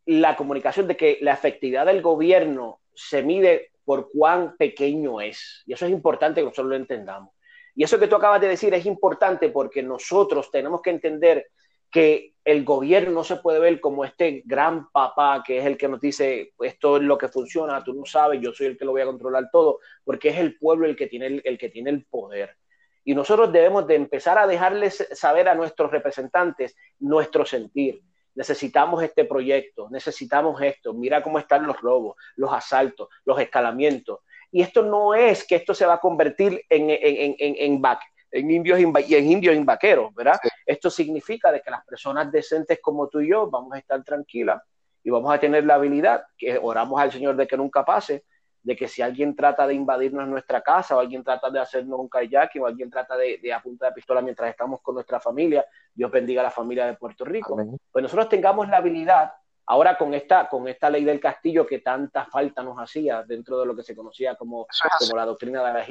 la 0.07 0.35
comunicación 0.35 0.88
de 0.88 0.96
que 0.96 1.18
la 1.20 1.35
efectividad 1.35 1.85
del 1.85 2.01
gobierno 2.01 2.81
se 2.94 3.22
mide 3.22 3.72
por 3.88 4.11
cuán 4.12 4.55
pequeño 4.59 5.18
es. 5.22 5.62
Y 5.64 5.72
eso 5.72 5.87
es 5.87 5.92
importante 5.92 6.42
que 6.42 6.44
nosotros 6.44 6.66
lo 6.66 6.77
entendamos. 6.77 7.35
Y 7.74 7.85
eso 7.85 7.98
que 7.98 8.07
tú 8.07 8.16
acabas 8.16 8.38
de 8.38 8.48
decir 8.48 8.74
es 8.74 8.85
importante 8.85 9.48
porque 9.48 9.83
nosotros 9.83 10.51
tenemos 10.51 10.83
que 10.83 10.90
entender 10.90 11.46
que 11.90 12.35
el 12.44 12.66
gobierno 12.66 13.12
no 13.12 13.24
se 13.24 13.37
puede 13.37 13.61
ver 13.61 13.81
como 13.81 14.05
este 14.05 14.42
gran 14.44 14.90
papá 14.90 15.42
que 15.42 15.57
es 15.57 15.64
el 15.64 15.79
que 15.79 15.88
nos 15.88 16.03
dice 16.03 16.53
esto 16.61 16.98
es 16.98 17.03
lo 17.03 17.16
que 17.16 17.29
funciona, 17.29 17.83
tú 17.83 17.94
no 17.94 18.05
sabes, 18.05 18.42
yo 18.42 18.53
soy 18.53 18.66
el 18.66 18.77
que 18.77 18.85
lo 18.85 18.90
voy 18.90 19.01
a 19.01 19.07
controlar 19.07 19.48
todo, 19.51 19.79
porque 20.05 20.29
es 20.29 20.37
el 20.37 20.59
pueblo 20.59 20.85
el 20.85 20.94
que 20.94 21.07
tiene 21.07 21.27
el, 21.29 21.42
el 21.42 21.57
que 21.57 21.70
tiene 21.70 21.88
el 21.88 22.05
poder. 22.05 22.59
Y 23.05 23.14
nosotros 23.14 23.51
debemos 23.51 23.87
de 23.87 23.94
empezar 23.94 24.37
a 24.37 24.46
dejarles 24.46 25.09
saber 25.12 25.48
a 25.48 25.55
nuestros 25.55 25.90
representantes 25.90 26.77
nuestro 26.98 27.46
sentir. 27.46 28.03
Necesitamos 28.34 29.02
este 29.02 29.24
proyecto, 29.24 29.88
necesitamos 29.90 30.60
esto, 30.62 30.94
mira 30.94 31.22
cómo 31.22 31.38
están 31.38 31.66
los 31.66 31.80
robos, 31.80 32.16
los 32.36 32.52
asaltos, 32.52 33.08
los 33.24 33.40
escalamientos. 33.40 34.20
Y 34.50 34.62
esto 34.62 34.82
no 34.82 35.14
es 35.14 35.46
que 35.46 35.56
esto 35.56 35.74
se 35.74 35.86
va 35.86 35.94
a 35.94 36.00
convertir 36.00 36.64
en, 36.68 36.90
en, 36.90 37.34
en, 37.38 37.54
en, 37.58 37.82
back, 37.82 38.00
en 38.30 38.50
indios 38.50 38.80
y 38.80 39.14
en 39.14 39.30
indios 39.30 39.54
en 39.54 39.66
vaqueros, 39.66 40.14
¿verdad? 40.14 40.38
Esto 40.64 40.90
significa 40.90 41.52
de 41.52 41.60
que 41.60 41.70
las 41.70 41.84
personas 41.84 42.30
decentes 42.30 42.78
como 42.80 43.08
tú 43.08 43.20
y 43.20 43.30
yo 43.30 43.50
vamos 43.50 43.74
a 43.74 43.78
estar 43.78 44.02
tranquilas 44.04 44.62
y 45.02 45.10
vamos 45.10 45.32
a 45.32 45.38
tener 45.38 45.64
la 45.64 45.74
habilidad, 45.74 46.24
que 46.36 46.58
oramos 46.60 47.00
al 47.00 47.12
Señor 47.12 47.36
de 47.36 47.46
que 47.46 47.56
nunca 47.56 47.84
pase, 47.84 48.24
de 48.68 48.76
que 48.76 48.87
si 48.87 49.00
alguien 49.00 49.35
trata 49.35 49.66
de 49.66 49.72
invadirnos 49.72 50.28
nuestra 50.28 50.61
casa 50.61 50.94
o 50.94 51.00
alguien 51.00 51.24
trata 51.24 51.48
de 51.48 51.59
hacernos 51.59 51.98
un 51.98 52.07
kayaking 52.07 52.61
o 52.61 52.66
alguien 52.66 52.90
trata 52.90 53.16
de, 53.16 53.38
de 53.38 53.50
apuntar 53.50 53.88
de 53.88 53.94
pistola 53.94 54.20
mientras 54.20 54.50
estamos 54.50 54.83
con 54.83 54.94
nuestra 54.94 55.18
familia, 55.18 55.64
Dios 55.94 56.11
bendiga 56.11 56.42
a 56.42 56.44
la 56.44 56.50
familia 56.50 56.85
de 56.85 56.92
Puerto 56.92 57.24
Rico, 57.24 57.57
pues 57.90 58.02
nosotros 58.02 58.28
tengamos 58.28 58.68
la 58.68 58.76
habilidad 58.76 59.33
ahora 59.64 59.96
con 59.96 60.12
esta, 60.12 60.50
con 60.50 60.68
esta 60.68 60.90
ley 60.90 61.02
del 61.02 61.18
castillo 61.18 61.66
que 61.66 61.78
tanta 61.78 62.26
falta 62.26 62.62
nos 62.62 62.76
hacía 62.76 63.22
dentro 63.22 63.59
de 63.59 63.64
lo 63.64 63.74
que 63.74 63.83
se 63.83 63.96
conocía 63.96 64.35
como, 64.35 64.66
como 64.98 65.16
la 65.16 65.24
doctrina 65.24 65.64
de 65.64 65.72
la, 65.72 65.87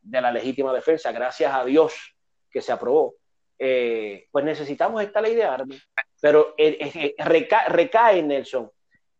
de 0.00 0.20
la, 0.22 0.32
legítima 0.32 0.72
defensa, 0.72 1.12
gracias 1.12 1.52
a 1.54 1.66
Dios 1.66 2.16
que 2.50 2.62
se 2.62 2.72
aprobó, 2.72 3.16
eh, 3.58 4.26
pues 4.30 4.42
necesitamos 4.42 5.02
esta 5.02 5.20
ley 5.20 5.34
de 5.34 5.44
armas. 5.44 5.86
Pero 6.18 6.54
eh, 6.56 6.78
eh, 6.80 7.14
recae, 7.22 7.68
recae, 7.68 8.22
Nelson, 8.22 8.70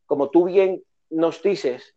como 0.06 0.30
tú 0.30 0.46
bien 0.46 0.82
nos 1.10 1.42
dices, 1.42 1.94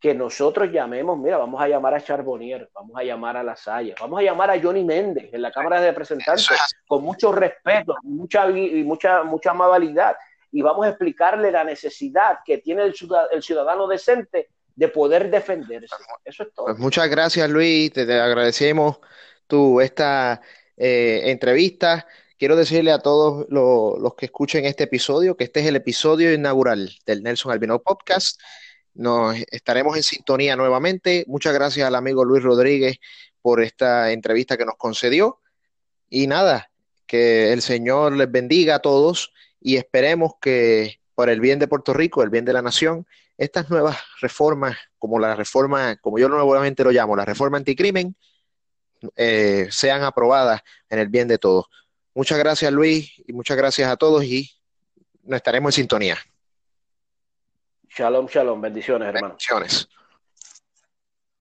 que 0.00 0.14
nosotros 0.14 0.72
llamemos, 0.72 1.18
mira, 1.18 1.36
vamos 1.36 1.60
a 1.60 1.68
llamar 1.68 1.94
a 1.94 2.00
Charbonnier, 2.00 2.70
vamos 2.74 2.96
a 2.96 3.04
llamar 3.04 3.36
a 3.36 3.42
La 3.42 3.54
Salle, 3.54 3.94
vamos 4.00 4.18
a 4.20 4.22
llamar 4.22 4.50
a 4.50 4.60
Johnny 4.60 4.82
Méndez 4.82 5.28
en 5.32 5.42
la 5.42 5.52
Cámara 5.52 5.80
de 5.80 5.88
Representantes 5.88 6.48
con 6.86 7.02
mucho 7.02 7.30
respeto 7.32 7.94
mucha, 8.02 8.48
y 8.50 8.82
mucha, 8.82 9.22
mucha 9.24 9.50
amabilidad 9.50 10.16
y 10.52 10.62
vamos 10.62 10.86
a 10.86 10.90
explicarle 10.90 11.52
la 11.52 11.64
necesidad 11.64 12.38
que 12.44 12.58
tiene 12.58 12.82
el 12.82 12.94
ciudadano, 12.94 13.30
el 13.30 13.42
ciudadano 13.42 13.86
decente 13.86 14.48
de 14.74 14.88
poder 14.88 15.30
defenderse. 15.30 15.94
Eso 16.24 16.42
es 16.44 16.52
todo. 16.54 16.66
Pues 16.66 16.78
muchas 16.78 17.08
gracias, 17.08 17.48
Luis. 17.50 17.92
Te, 17.92 18.06
te 18.06 18.18
agradecemos 18.18 18.98
tu 19.46 19.80
esta 19.80 20.40
eh, 20.76 21.22
entrevista. 21.26 22.06
Quiero 22.38 22.56
decirle 22.56 22.90
a 22.90 23.00
todos 23.00 23.46
lo, 23.50 23.98
los 23.98 24.14
que 24.14 24.26
escuchen 24.26 24.64
este 24.64 24.84
episodio 24.84 25.36
que 25.36 25.44
este 25.44 25.60
es 25.60 25.66
el 25.66 25.76
episodio 25.76 26.32
inaugural 26.32 26.90
del 27.04 27.22
Nelson 27.22 27.52
Albino 27.52 27.80
Podcast. 27.80 28.40
Nos 28.94 29.36
estaremos 29.50 29.96
en 29.96 30.02
sintonía 30.02 30.56
nuevamente. 30.56 31.24
Muchas 31.28 31.54
gracias 31.54 31.86
al 31.86 31.94
amigo 31.94 32.24
Luis 32.24 32.42
Rodríguez 32.42 32.98
por 33.40 33.62
esta 33.62 34.12
entrevista 34.12 34.56
que 34.56 34.64
nos 34.64 34.76
concedió. 34.76 35.40
Y 36.08 36.26
nada, 36.26 36.70
que 37.06 37.52
el 37.52 37.62
Señor 37.62 38.16
les 38.16 38.30
bendiga 38.30 38.76
a 38.76 38.78
todos 38.80 39.32
y 39.60 39.76
esperemos 39.76 40.34
que 40.40 41.00
por 41.14 41.28
el 41.28 41.40
bien 41.40 41.58
de 41.58 41.68
Puerto 41.68 41.92
Rico, 41.92 42.22
el 42.22 42.30
bien 42.30 42.44
de 42.44 42.52
la 42.52 42.62
nación, 42.62 43.06
estas 43.36 43.70
nuevas 43.70 43.98
reformas, 44.20 44.76
como 44.98 45.18
la 45.18 45.34
reforma, 45.34 45.96
como 45.96 46.18
yo 46.18 46.28
nuevamente 46.28 46.84
lo 46.84 46.90
llamo, 46.90 47.16
la 47.16 47.24
reforma 47.24 47.56
anticrimen, 47.56 48.14
eh, 49.16 49.66
sean 49.70 50.02
aprobadas 50.02 50.62
en 50.88 50.98
el 50.98 51.08
bien 51.08 51.26
de 51.26 51.38
todos. 51.38 51.66
Muchas 52.14 52.38
gracias 52.38 52.72
Luis 52.72 53.12
y 53.26 53.32
muchas 53.32 53.56
gracias 53.56 53.90
a 53.90 53.96
todos 53.96 54.24
y 54.24 54.50
nos 55.22 55.36
estaremos 55.36 55.70
en 55.70 55.82
sintonía. 55.82 56.18
Shalom, 58.00 58.28
shalom. 58.28 58.62
Bendiciones, 58.62 59.08
hermano. 59.08 59.34
Bendiciones. 59.34 59.86